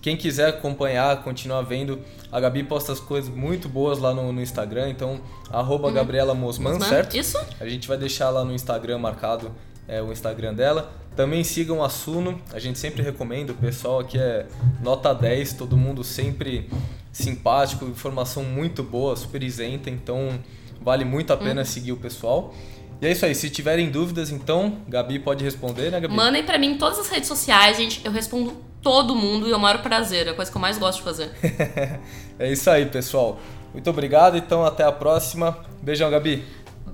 quem 0.01 0.17
quiser 0.17 0.49
acompanhar, 0.49 1.23
continuar 1.23 1.61
vendo, 1.61 2.01
a 2.33 2.41
Gabi 2.41 2.63
posta 2.63 2.91
as 2.91 2.99
coisas 2.99 3.29
muito 3.29 3.69
boas 3.69 3.99
lá 3.99 4.15
no, 4.15 4.33
no 4.33 4.41
Instagram, 4.41 4.89
então 4.89 5.21
arroba 5.51 5.93
Gabriela 5.93 6.35
Mosman, 6.35 6.73
Mosman, 6.73 6.89
certo? 6.89 7.15
isso. 7.15 7.39
A 7.61 7.69
gente 7.69 7.87
vai 7.87 7.99
deixar 7.99 8.31
lá 8.31 8.43
no 8.43 8.55
Instagram 8.55 8.97
marcado 8.97 9.53
é, 9.87 10.01
o 10.01 10.11
Instagram 10.11 10.55
dela. 10.55 10.91
Também 11.15 11.45
sigam 11.45 11.85
a 11.85 11.91
Suno, 11.91 12.41
a 12.51 12.59
gente 12.59 12.79
sempre 12.79 13.03
recomenda, 13.03 13.53
o 13.53 13.57
pessoal 13.57 14.01
aqui 14.01 14.19
é 14.19 14.47
nota 14.81 15.13
10, 15.13 15.53
todo 15.53 15.77
mundo 15.77 16.03
sempre 16.03 16.71
simpático, 17.13 17.85
informação 17.85 18.43
muito 18.43 18.83
boa, 18.83 19.15
super 19.17 19.43
isenta, 19.43 19.91
então 19.91 20.39
vale 20.81 21.05
muito 21.05 21.31
a 21.31 21.37
pena 21.37 21.63
seguir 21.63 21.93
o 21.93 21.99
pessoal. 21.99 22.55
E 23.01 23.07
é 23.07 23.13
isso 23.13 23.25
aí, 23.25 23.35
se 23.35 23.49
tiverem 23.49 23.91
dúvidas, 23.91 24.31
então, 24.31 24.79
Gabi 24.87 25.19
pode 25.19 25.43
responder, 25.43 25.91
né, 25.91 26.01
Gabi? 26.01 26.15
Mandem 26.15 26.45
pra 26.45 26.59
mim 26.59 26.73
em 26.73 26.79
todas 26.79 26.99
as 26.99 27.09
redes 27.09 27.29
sociais, 27.29 27.77
gente. 27.77 28.05
Eu 28.05 28.13
respondo 28.13 28.53
todo 28.83 29.15
mundo 29.15 29.49
e 29.49 29.53
é 29.53 29.57
o 29.57 29.61
maior 29.61 29.81
prazer. 29.83 30.27
É 30.27 30.31
a 30.31 30.35
coisa 30.35 30.51
que 30.51 30.57
eu 30.57 30.61
mais 30.61 30.77
gosto 30.77 30.99
de 30.99 31.05
fazer. 31.05 31.31
é 32.39 32.53
isso 32.53 32.69
aí, 32.69 32.85
pessoal. 32.87 33.41
Muito 33.73 33.89
obrigado, 33.89 34.37
então 34.37 34.65
até 34.65 34.85
a 34.85 34.93
próxima. 34.93 35.57
Beijão, 35.83 36.11
Gabi. 36.11 36.45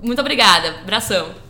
Muito 0.01 0.19
obrigada. 0.19 0.79
Abração. 0.81 1.46